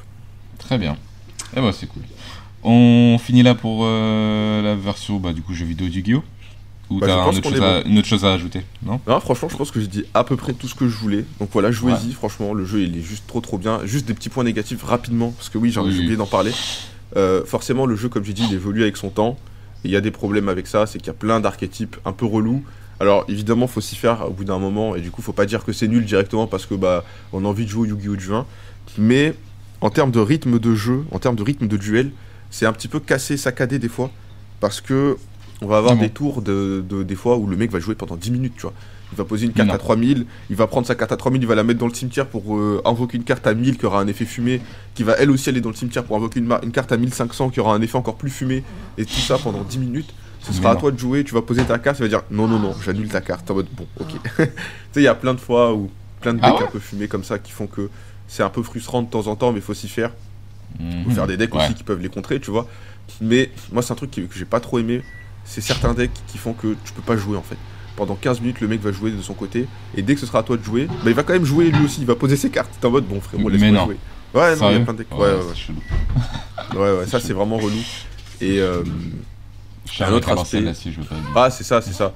[0.59, 0.97] Très bien.
[1.57, 2.03] Et bah c'est cool.
[2.65, 6.23] On finit là pour euh, la version bah, du coup jeu vidéo du Guillaume
[6.91, 9.01] Ou Bah, t'as un autre une autre chose à ajouter Non?
[9.07, 11.25] Non, franchement, je pense que j'ai dit à peu près tout ce que je voulais.
[11.39, 13.81] Donc voilà, jouez-y, franchement, le jeu il est juste trop trop bien.
[13.85, 15.99] Juste des petits points négatifs rapidement, parce que oui, j'en ai Oui.
[15.99, 16.53] oublié d'en parler.
[17.17, 19.39] Euh, forcément, le jeu, comme j'ai dit, il évolue avec son temps.
[19.85, 22.13] Et il y a des problèmes avec ça, c'est qu'il y a plein d'archétypes un
[22.13, 22.65] peu relous.
[23.01, 25.65] Alors évidemment, faut s'y faire au bout d'un moment, et du coup, faut pas dire
[25.65, 28.17] que c'est nul directement parce que bah on a envie de jouer au Yu-Gi-Oh!
[28.17, 28.47] de juin.
[28.99, 29.35] Mais
[29.81, 32.11] en termes de rythme de jeu, en termes de rythme de duel,
[32.51, 34.11] c'est un petit peu cassé, saccadé des fois,
[34.61, 35.17] parce que
[35.61, 37.95] on va avoir Ah des tours de, de- des fois où le mec va jouer
[37.97, 38.73] pendant 10 minutes, tu vois.
[39.13, 39.75] Il va poser une carte Non.
[39.75, 41.95] à 3000, il va prendre sa carte à 3000, il va la mettre dans le
[41.95, 44.61] cimetière pour euh, invoquer une carte à 1000 qui aura un effet fumé,
[44.95, 47.61] qui va elle aussi aller dans le cimetière pour invoquer une, carte à 1500 qui
[47.61, 48.63] aura un effet encore plus fumé,
[48.99, 50.15] et tout ça pendant 10 minutes.
[50.41, 52.47] Ce sera à toi de jouer, tu vas poser ta carte, il va dire non,
[52.47, 53.51] non, non, j'annule ta carte.
[53.51, 54.09] En mode bon, ok.
[54.37, 54.51] tu sais,
[54.97, 55.91] il y a plein de fois où
[56.21, 57.91] plein de Ah decks ouais un peu fumés comme ça qui font que
[58.29, 60.13] c'est un peu frustrant de temps en temps, mais il faut s'y faire.
[60.79, 61.15] Faut Mhm.
[61.15, 61.65] faire des decks Ouais.
[61.65, 62.69] aussi qui peuvent les contrer, tu vois.
[63.21, 65.03] Mais moi, c'est un truc que j'ai pas trop aimé.
[65.45, 67.57] C'est certains decks qui font que tu peux pas jouer en fait.
[67.97, 69.67] Pendant 15 minutes, le mec va jouer de son côté.
[69.97, 71.71] Et dès que ce sera à toi de jouer, bah, il va quand même jouer
[71.71, 72.01] lui aussi.
[72.03, 72.71] Il va poser ses cartes.
[72.81, 73.97] T'es en mode bon frérot, laisse-moi jouer.
[74.35, 75.11] Ouais, non, il y a plein de decks.
[75.13, 75.35] Ouais, ouais,
[76.77, 76.79] ouais.
[76.79, 77.79] ouais, ouais, ça c'est vraiment relou.
[78.41, 78.85] Et euh,
[79.91, 80.61] Je Un autre aspect.
[80.61, 81.25] je veux pas dire.
[81.35, 82.13] ah, c'est ça, c'est ça.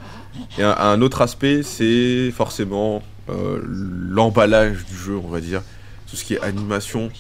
[0.59, 5.63] Et un, un autre aspect, c'est forcément euh, l'emballage du jeu, on va dire.
[6.09, 7.11] Tout ce qui est animation,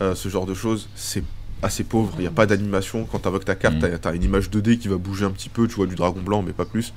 [0.00, 1.24] euh, ce genre de choses, c'est
[1.62, 2.12] assez pauvre.
[2.18, 3.04] Il n'y a pas d'animation.
[3.10, 3.80] Quand tu invoques ta carte, Mm.
[3.80, 5.66] t'as t'as une image 2D qui va bouger un petit peu.
[5.68, 6.92] Tu vois du dragon blanc, mais pas plus.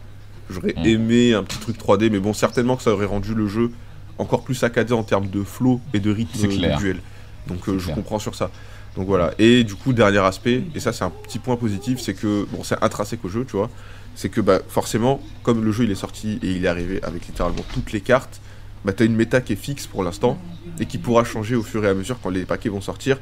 [0.49, 0.85] J'aurais Mm.
[0.85, 3.71] aimé un petit truc 3D, mais bon, certainement que ça aurait rendu le jeu
[4.19, 6.77] encore plus saccadé en termes de flow et de rythme clair.
[6.77, 6.99] duel.
[7.47, 7.95] Donc euh, je clair.
[7.95, 8.51] comprends sur ça.
[8.95, 9.33] Donc voilà.
[9.39, 12.63] Et du coup, dernier aspect, et ça c'est un petit point positif, c'est que, bon,
[12.63, 13.69] c'est intrinsèque au jeu, tu vois,
[14.15, 17.25] c'est que bah, forcément, comme le jeu il est sorti et il est arrivé avec
[17.25, 18.39] littéralement toutes les cartes,
[18.85, 20.37] bah, t'as une méta qui est fixe pour l'instant
[20.79, 23.17] et qui pourra changer au fur et à mesure quand les paquets vont sortir.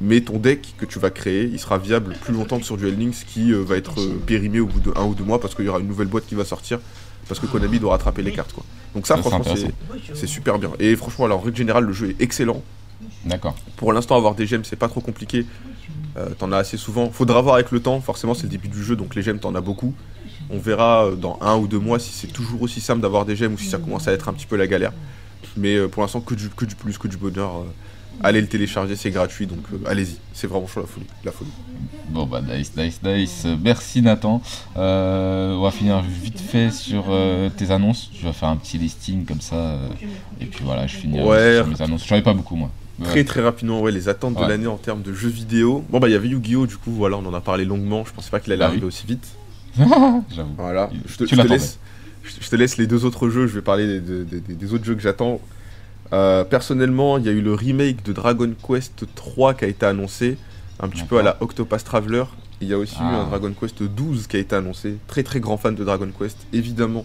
[0.00, 2.98] Mais ton deck que tu vas créer, il sera viable plus longtemps que sur Duel
[2.98, 5.54] Links qui euh, va être euh, périmé au bout de un ou deux mois parce
[5.54, 6.80] qu'il y aura une nouvelle boîte qui va sortir
[7.28, 8.64] parce que Konami doit rattraper les cartes quoi.
[8.94, 9.54] Donc ça, franchement
[10.14, 10.72] c'est super bien.
[10.80, 12.62] Et franchement alors en règle générale le jeu est excellent.
[13.24, 13.54] D'accord.
[13.76, 15.46] Pour l'instant, avoir des gemmes, c'est pas trop compliqué.
[16.16, 17.10] Euh, t'en as assez souvent.
[17.10, 18.00] Faudra voir avec le temps.
[18.00, 19.94] Forcément, c'est le début du jeu, donc les gemmes, t'en as beaucoup.
[20.52, 23.36] On verra euh, dans un ou deux mois si c'est toujours aussi simple d'avoir des
[23.36, 24.92] gemmes ou si ça commence à être un petit peu la galère.
[25.56, 27.56] Mais euh, pour l'instant, que du, que du plus, que du bonheur.
[27.58, 27.64] euh,
[28.22, 30.16] allez le télécharger, c'est gratuit, donc euh, allez-y.
[30.34, 31.06] C'est vraiment chaud la folie.
[31.24, 31.50] La folie.
[32.10, 33.46] Bon bah nice, nice, nice.
[33.62, 34.42] Merci Nathan.
[34.76, 38.10] Euh, on va finir vite fait sur euh, tes annonces.
[38.14, 39.78] Je vais faire un petit listing comme ça.
[40.40, 41.56] et puis voilà, je finis Ouais.
[41.56, 42.06] sur mes annonces.
[42.06, 42.70] J'en ai pas beaucoup moi.
[43.00, 43.06] Ouais.
[43.06, 45.82] Très très rapidement, ouais, les attentes de l'année en termes de jeux vidéo.
[45.88, 46.66] Bon, bah, il y avait Yu-Gi-Oh!
[46.66, 48.04] Du coup, voilà, on en a parlé longuement.
[48.04, 48.88] Je pensais pas qu'il allait Ah arriver oui.
[48.88, 49.26] aussi vite.
[50.34, 50.54] J'avoue.
[50.56, 51.54] Voilà, je te, Tu je te l'attendais.
[51.54, 51.78] laisse,
[52.24, 54.84] je, te laisse les deux autres jeux, je vais parler des, des- des- des autres
[54.84, 55.40] jeux que j'attends.
[56.12, 59.86] Euh, personnellement, il y a eu le remake de Dragon Quest 3 qui a été
[59.86, 60.36] annoncé,
[60.80, 62.24] un petit peu à la Octopath Traveler.
[62.60, 63.22] Il y a aussi eu Ah.
[63.22, 64.98] un Dragon Quest 12 qui a été annoncé.
[65.08, 67.04] Très très grand fan de Dragon Quest, évidemment.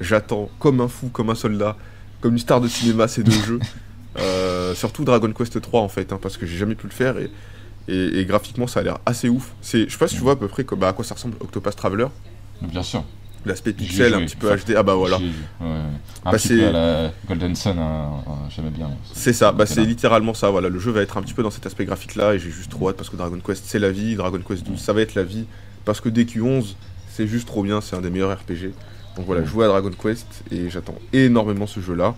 [0.00, 1.76] J'attends comme un fou, comme un soldat,
[2.20, 3.60] comme une star de cinéma ces deux jeux.
[4.18, 7.16] Euh, surtout Dragon Quest 3 en fait, hein, parce que j'ai jamais pu le faire
[7.18, 7.30] et,
[7.88, 9.52] et- et graphiquement ça a l'air assez ouf.
[9.60, 11.36] C'est, je sais pas si tu vois à peu près bah, à quoi ça ressemble
[11.40, 12.06] Octopath Traveler.
[12.62, 13.04] Bien sûr.
[13.46, 14.74] L'aspect pixel, un petit peu HD.
[14.76, 15.16] Ah bah voilà.
[15.16, 15.24] Ouais.
[15.62, 18.90] Un Bah, petit peu à la Golden Sun, hein, euh, j'aimais bien.
[19.14, 20.50] C'est ça, bah C'est littéralement ça.
[20.50, 22.50] Voilà, le jeu va être un petit peu dans cet aspect graphique là et j'ai
[22.50, 25.00] juste trop hâte parce que Dragon Quest c'est la vie, Dragon Quest 12 ça va
[25.00, 25.46] être la vie
[25.86, 26.74] parce que DQ11
[27.08, 28.74] c'est juste trop bien, c'est un des meilleurs RPG.
[29.16, 32.14] Donc voilà, jouer à Dragon Quest et j'attends énormément ce jeu là.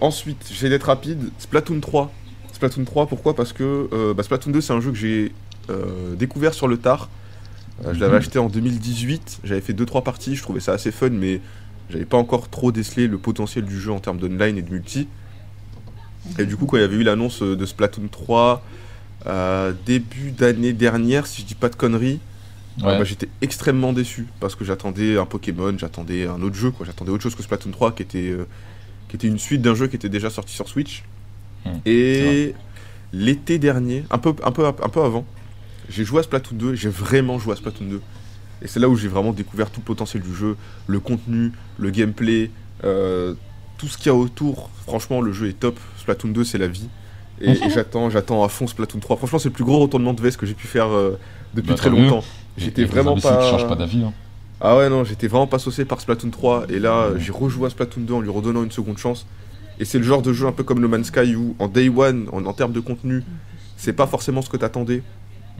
[0.00, 1.30] ensuite, j'essaie d'être rapide.
[1.38, 2.12] Splatoon 3.
[2.58, 3.36] Splatoon 3, pourquoi?
[3.36, 5.32] Parce que euh, bah, Splatoon 2 c'est un jeu que j'ai
[5.70, 7.08] euh, découvert sur le tard.
[7.84, 8.18] Euh, je l'avais Mhm.
[8.18, 11.40] acheté en 2018, j'avais fait 2-3 parties, je trouvais ça assez fun, mais
[11.88, 15.06] j'avais pas encore trop décelé le potentiel du jeu en termes d'online et de multi.
[16.40, 18.64] Et du coup, quand il y avait eu l'annonce de Splatoon 3
[19.26, 22.18] euh, début d'année dernière, si je dis pas de conneries,
[22.82, 22.96] Ouais.
[22.98, 26.86] bah, j'étais extrêmement déçu parce que j'attendais un Pokémon, j'attendais un autre jeu, quoi.
[26.86, 28.46] J'attendais autre chose que Splatoon 3 qui était, euh,
[29.08, 31.04] qui était une suite d'un jeu qui était déjà sorti sur Switch.
[31.64, 32.54] Hmm, Et
[33.12, 35.24] l'été dernier, un peu, un, peu, un peu avant,
[35.88, 38.00] j'ai joué à Splatoon 2, j'ai vraiment joué à Splatoon 2.
[38.62, 40.56] Et c'est là où j'ai vraiment découvert tout le potentiel du jeu,
[40.86, 42.50] le contenu, le gameplay,
[42.84, 43.34] euh,
[43.78, 44.70] tout ce qu'il y a autour.
[44.86, 45.78] Franchement, le jeu est top.
[45.98, 46.88] Splatoon 2, c'est la vie.
[47.40, 49.16] Et, et j'attends, j'attends à fond Splatoon 3.
[49.16, 51.18] Franchement, c'est le plus gros retournement de veste que j'ai pu faire euh,
[51.54, 52.24] depuis Bah, très longtemps.
[52.56, 53.48] J'étais vraiment pas.
[53.50, 54.02] changent pas d'avis.
[54.02, 54.12] hein.
[54.60, 56.66] Ah ouais, non, j'étais vraiment pas saucé par Splatoon 3.
[56.70, 59.24] Et là, j'ai rejoué à Splatoon 2 en lui redonnant une seconde chance.
[59.80, 61.88] Et c'est le genre de jeu un peu comme No Man's Sky où, en day
[61.88, 63.22] one, en, en termes de contenu,
[63.76, 65.02] c'est pas forcément ce que t'attendais.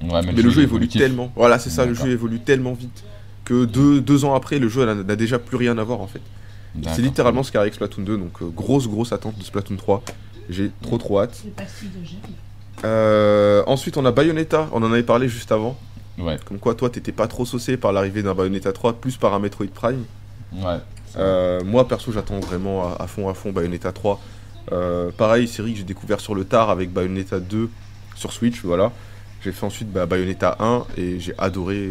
[0.03, 1.01] Ouais, Mais le jeu évolue évolutif.
[1.01, 1.33] tellement.
[1.37, 3.05] Voilà, c'est ça, le jeu évolue tellement vite
[3.45, 6.21] que deux, deux ans après, le jeu n'a déjà plus rien à voir en fait.
[6.95, 9.43] C'est littéralement ce qu'il y a avec Splatoon 2, donc euh, grosse grosse attente de
[9.43, 10.03] Splatoon 3.
[10.51, 11.43] J'ai trop trop hâte.
[12.85, 15.77] Euh, ensuite, on a Bayonetta, on en avait parlé juste avant.
[16.19, 19.35] Ouais, Comme quoi, toi, t'étais pas trop saucé par l'arrivée d'un Bayonetta 3, plus par
[19.35, 20.05] un Metroid Prime.
[20.53, 20.79] ouais.
[21.17, 24.21] Euh, moi, perso, j'attends vraiment à, à fond, à fond Bayonetta 3.
[24.73, 27.71] Euh, pareil, série que j'ai découvert sur le tard avec Bayonetta 2
[28.15, 28.93] sur Switch, voilà.
[29.41, 31.91] J'ai fait ensuite bah, Bayonetta 1 et j'ai adoré.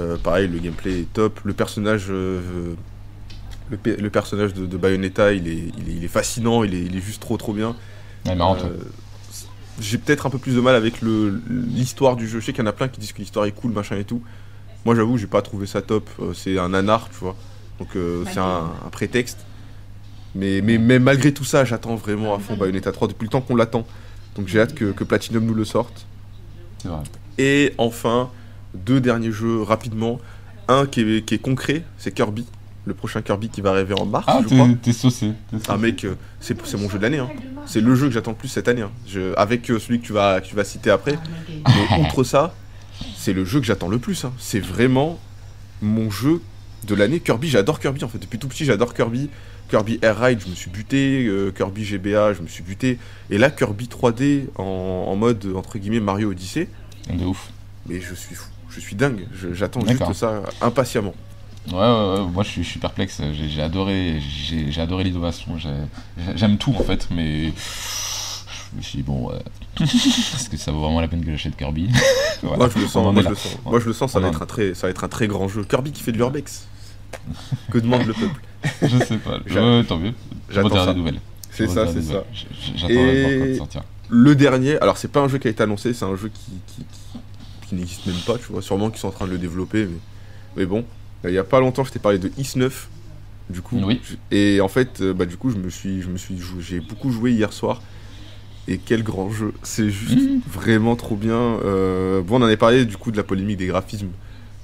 [0.00, 1.40] euh, pareil, le gameplay est top.
[1.44, 6.08] Le personnage, le, pe- le personnage de, de Bayonetta, il est, il est, il est
[6.08, 7.76] fascinant, il est, il est juste trop trop bien.
[8.52, 8.60] Ouais,
[9.78, 12.40] j'ai peut-être un peu plus de mal avec l'histoire du jeu.
[12.40, 14.04] Je sais qu'il y en a plein qui disent que l'histoire est cool, machin et
[14.04, 14.22] tout.
[14.84, 16.10] Moi, j'avoue, j'ai pas trouvé ça top.
[16.34, 17.36] C'est un nanar, tu vois.
[17.80, 19.38] Donc, euh, c'est un, un prétexte.
[20.34, 23.40] Mais, mais, mais malgré tout ça, j'attends vraiment à fond Bayonetta 3 depuis le temps
[23.40, 23.84] qu'on l'attend.
[24.36, 26.06] Donc, j'ai hâte que, que Platinum nous le sorte.
[26.78, 27.00] C'est vrai.
[27.38, 28.30] Et enfin,
[28.74, 30.20] deux derniers jeux rapidement.
[30.68, 32.44] Un qui est, qui est concret, c'est Kirby.
[32.84, 34.40] Le prochain Kirby qui va arriver en mars, Ah,
[34.82, 35.32] t'es saucé.
[35.68, 37.18] Ah mec, euh, c'est c'est mon jeu de l'année.
[37.18, 37.28] Hein.
[37.66, 38.82] C'est le jeu que j'attends le plus cette année.
[38.82, 38.90] hein.
[39.06, 41.18] Je- avec euh, celui que tu vas, que tu vas citer après.
[41.48, 42.54] Mais outre ça,
[43.16, 44.24] c'est le jeu que j'attends le plus.
[44.24, 44.32] hein.
[44.38, 45.18] C'est vraiment
[45.82, 46.40] mon jeu
[46.86, 47.20] de l'année.
[47.20, 48.18] Kirby, j'adore Kirby en fait.
[48.18, 49.28] Depuis tout petit, j'adore Kirby.
[49.68, 51.26] Kirby Air Ride, je me suis buté.
[51.26, 52.98] euh, Kirby GBA, je me suis buté.
[53.30, 56.68] Et là, Kirby 3D en, en mode entre guillemets Mario Odyssey.
[57.12, 57.50] De ouf.
[57.88, 58.48] Mais je suis fou.
[58.68, 59.26] Je suis dingue.
[59.52, 61.14] J'attends juste ça impatiemment.
[61.68, 63.20] Ouais, ouais, ouais, moi je suis, je suis perplexe.
[63.32, 65.58] J'ai adoré, j'ai j'ai adoré l'innovation.
[65.58, 65.68] j'ai-
[66.18, 69.38] j'ai- J'aime tout en fait, mais je me suis dit, bon, ouais.
[69.80, 71.88] est-ce que ça vaut vraiment la peine que j'achète Kirby
[72.42, 72.56] Voilà.
[72.58, 72.96] Moi, je le sens.
[73.06, 73.56] en Moi, je le sens.
[73.64, 74.12] Moi, je le sens.
[74.12, 75.64] Ça va être un très, ça va être un très grand jeu.
[75.64, 76.66] Kirby qui fait de l'urbex.
[77.72, 78.40] Que demande le peuple
[78.82, 79.38] Je sais pas.
[79.84, 80.12] Tant mieux.
[80.50, 81.20] J'attends des nouvelles.
[81.50, 82.08] C'est ça, c'est ça.
[82.14, 82.24] nouvelles.
[82.32, 83.84] J- j- J'attendrai de voir quand Et- sortira.
[84.08, 86.52] Le dernier, alors c'est pas un jeu qui a été annoncé, c'est un jeu qui,
[86.66, 87.18] qui, qui-
[87.68, 89.98] qui n'existe même pas, tu vois, sûrement qu'ils sont en train de le développer, mais,
[90.56, 90.84] mais bon,
[91.24, 92.88] il y a pas longtemps je t'ai parlé de Is 9,
[93.50, 94.00] du coup, Oui.
[94.32, 97.12] et en fait, euh, bah du coup je me suis, je me suis j'ai beaucoup
[97.12, 97.80] joué hier soir,
[98.68, 100.40] et quel grand jeu, c'est juste Mhm.
[100.46, 101.34] vraiment trop bien.
[101.64, 104.10] Euh, bon, on en avait parlé du coup de la polémique des graphismes,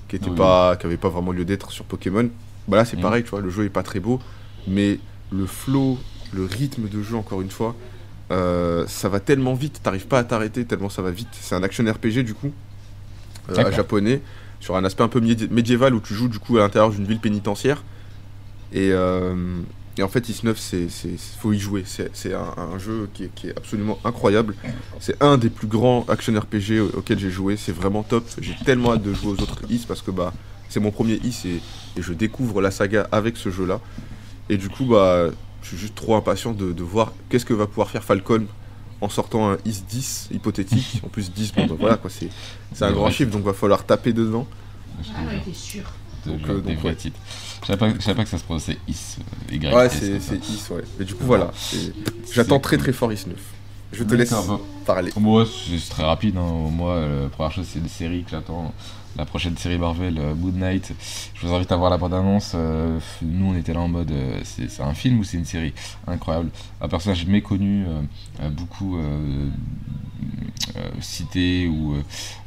[0.08, 0.36] qui était Oui.
[0.36, 2.28] pas, qui avait pas vraiment lieu d'être sur Pokémon.
[2.68, 3.02] Bah là c'est Mhm.
[3.02, 4.20] pareil, tu vois, le jeu est pas très beau,
[4.68, 4.98] mais
[5.30, 5.98] le flow,
[6.32, 7.74] le rythme de jeu encore une fois.
[8.32, 11.28] Euh, ça va tellement vite, t'arrives pas à t'arrêter tellement ça va vite.
[11.40, 12.50] C'est un action RPG du coup,
[13.50, 14.20] euh, japonais,
[14.58, 17.04] sur un aspect un peu médi- médiéval où tu joues du coup à l'intérieur d'une
[17.04, 17.84] ville pénitentiaire.
[18.72, 19.34] Et, euh,
[19.98, 21.82] et en fait, Is9, c'est, c'est, faut y jouer.
[21.86, 24.54] C'est, c'est un, un jeu qui est, qui est absolument incroyable.
[25.00, 27.56] C'est un des plus grands action RPG au- auxquels j'ai joué.
[27.56, 28.24] C'est vraiment top.
[28.40, 30.32] J'ai tellement hâte de jouer aux autres Is parce que bah,
[30.68, 31.60] c'est mon premier Is et,
[31.98, 33.80] et je découvre la saga avec ce jeu-là.
[34.50, 35.28] Et du coup, bah,
[35.62, 38.46] je suis juste trop impatient de, de voir qu'est-ce que va pouvoir faire Falcon
[39.00, 41.00] en sortant un Is 10 hypothétique.
[41.04, 42.28] En plus, 10, bon, bah, voilà quoi, c'est,
[42.74, 44.46] c'est un grand chiffre donc va falloir taper dedans.
[45.14, 45.82] Ah ouais, t'es sûr.
[46.26, 46.94] Donc, euh, donc, ouais.
[46.94, 47.18] titres.
[47.62, 49.16] Je savais pas, je savais pas que ça se prononçait Is.
[49.50, 50.82] euh, Y, Ouais, c'est, Is, ouais.
[50.98, 51.50] Mais du coup, voilà.
[52.32, 53.36] J'attends très très fort Is 9.
[53.92, 54.34] Je te laisse
[54.84, 55.12] parler.
[55.18, 56.36] Moi, c'est très rapide.
[56.36, 56.68] hein.
[56.70, 58.72] Moi, euh, la première chose, c'est une série que j'attends.
[59.16, 60.92] La prochaine série Marvel, euh, Moon Knight.
[61.34, 62.52] Je vous invite à voir la bande-annonce.
[62.54, 65.72] euh, nous, on était là en mode euh, c'est un film ou c'est une série?
[66.06, 66.50] Incroyable.
[66.82, 68.02] Un personnage méconnu, euh,
[68.42, 69.48] euh, beaucoup euh,
[70.76, 72.02] euh, cité, ou euh,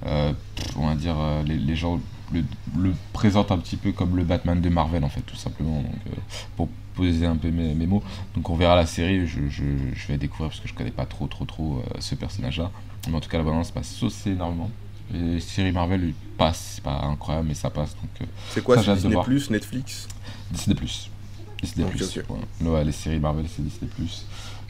[0.05, 0.33] euh,
[0.75, 1.99] on va dire, euh, les, les gens
[2.33, 2.43] le,
[2.77, 5.81] le présentent un petit peu comme le Batman de Marvel, en fait, tout simplement.
[5.81, 6.15] Donc, euh,
[6.55, 8.03] pour poser un peu mes, mes mots.
[8.35, 9.63] Donc on verra la série, je, je,
[9.93, 12.71] je vais découvrir parce que je connais pas trop trop trop euh, ce personnage-là.
[13.07, 14.69] Mais en tout cas la balance passe saucé énormément.
[15.13, 18.95] Les séries Marvel passent, c'est pas incroyable mais ça passe donc euh, C'est quoi Ça,
[18.95, 19.15] Disney.
[19.23, 20.07] Plus, Netflix?
[20.51, 20.75] Disney+.
[21.61, 21.85] Disney+.
[21.85, 22.23] Ok, ok.
[22.61, 22.69] Ouais.
[22.69, 23.89] Ouais, les séries Marvel c'est Disney+.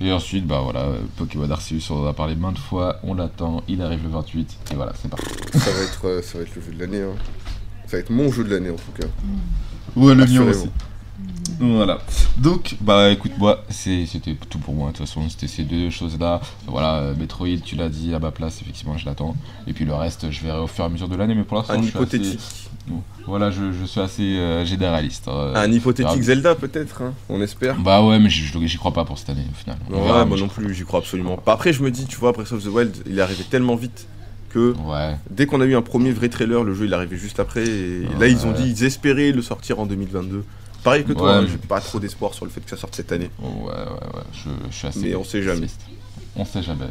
[0.01, 0.85] Et ensuite bah voilà,
[1.17, 4.75] Pokémon Arceus on en a parlé maintes fois, on l'attend, il arrive le 28 et
[4.75, 5.25] voilà c'est parti.
[5.53, 7.01] ça, va être, ça va être le jeu de l'année.
[7.01, 7.15] hein.
[7.89, 9.07] Ça va être mon jeu de l'année en tout cas.
[9.95, 10.69] Ouais, le mien aussi.
[11.59, 11.99] Voilà.
[12.37, 14.91] Donc, bah écoute, moi, c'était tout pour moi.
[14.91, 16.39] De toute façon, c'était ces deux choses-là.
[16.67, 19.35] Voilà, euh, Metroid, tu l'as dit à ma place, effectivement, je l'attends.
[19.67, 21.35] Et puis le reste, je verrai au fur et à mesure de l'année.
[21.35, 22.39] Mais pour l'instant, Un je suis hypothétique.
[22.39, 25.27] assez- Bon, Voilà, je, je suis assez euh, généraliste.
[25.27, 25.53] euh.
[25.55, 26.21] Un hypothétique.
[26.21, 27.75] Zelda peut-être, hein, on espère.
[27.79, 29.77] Bah ouais, mais j'y crois pas pour cette année, au final.
[29.89, 31.53] On Ouais, verra, moi non plus, j'y crois absolument pas.
[31.53, 34.07] Après, je me dis, tu vois, Breath of the Wild, il est arrivé tellement vite
[34.49, 35.15] que Ouais.
[35.29, 37.65] dès qu'on a eu un premier vrai trailer, le jeu il est arrivé juste après.
[37.67, 40.43] Et là, ils ont dit, ils espéraient le sortir en 2022.
[40.83, 42.95] Pareil que toi, Ouais, hein, j'ai pas trop d'espoir sur le fait que ça sorte
[42.95, 43.29] cette année.
[43.41, 44.23] Ouais, ouais, ouais.
[44.33, 44.99] Je, je suis assez.
[44.99, 45.67] Mais on sait jamais.
[46.35, 46.85] On sait jamais.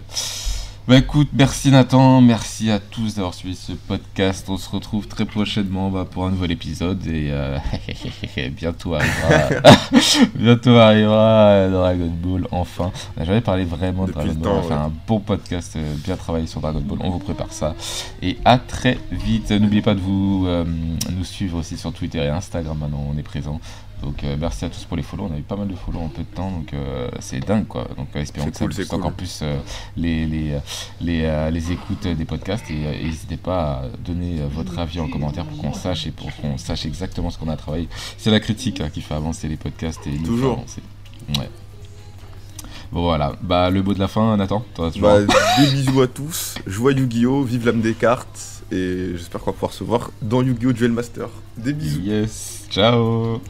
[0.88, 4.48] Bah écoute, merci Nathan, merci à tous d'avoir suivi ce podcast.
[4.48, 7.58] On se retrouve très prochainement bah, pour un nouvel épisode et euh,
[8.52, 9.60] bientôt arrivera,
[10.34, 12.46] bientôt arrivera euh, Dragon Ball.
[12.52, 14.52] Enfin, on n'a jamais parlé vraiment de Depuis Dragon Ball.
[14.52, 17.00] On va faire un bon podcast, euh, bien travaillé sur Dragon Ball.
[17.02, 17.74] On vous prépare ça
[18.22, 19.50] et à très vite.
[19.50, 22.78] N'oubliez pas de vous euh, nous suivre aussi sur Twitter et Instagram.
[22.78, 23.60] Maintenant, on est présent.
[24.02, 25.28] Donc euh, merci à tous pour les follow.
[25.30, 27.66] On a eu pas mal de follow en peu de temps, donc euh, c'est dingue
[27.66, 27.86] quoi.
[27.96, 28.98] Donc euh, espérons que ça cool, booste cool.
[29.00, 29.42] encore plus
[29.96, 30.56] les, les,
[31.00, 32.74] les, les écoutes des podcasts et
[33.04, 36.86] n'hésitez pas à donner votre avis en commentaire pour qu'on sache et pour qu'on sache
[36.86, 37.88] exactement ce qu'on a travaillé.
[38.18, 40.52] C'est la critique hein, qui fait avancer les podcasts et nous fait Toujours.
[40.52, 40.82] avancer.
[41.36, 41.50] Ouais.
[42.90, 46.06] Bon voilà, bah le mot de la fin, Nathan, toi tu Bah, des bisous à
[46.06, 50.40] tous, joie Yu-Gi-Oh, vive l'âme des cartes, et j'espère qu'on va pouvoir se voir dans
[50.40, 51.28] Yu-Gi-Oh Duel Master.
[51.58, 52.00] Des bisous.
[52.00, 53.42] Yes, ciao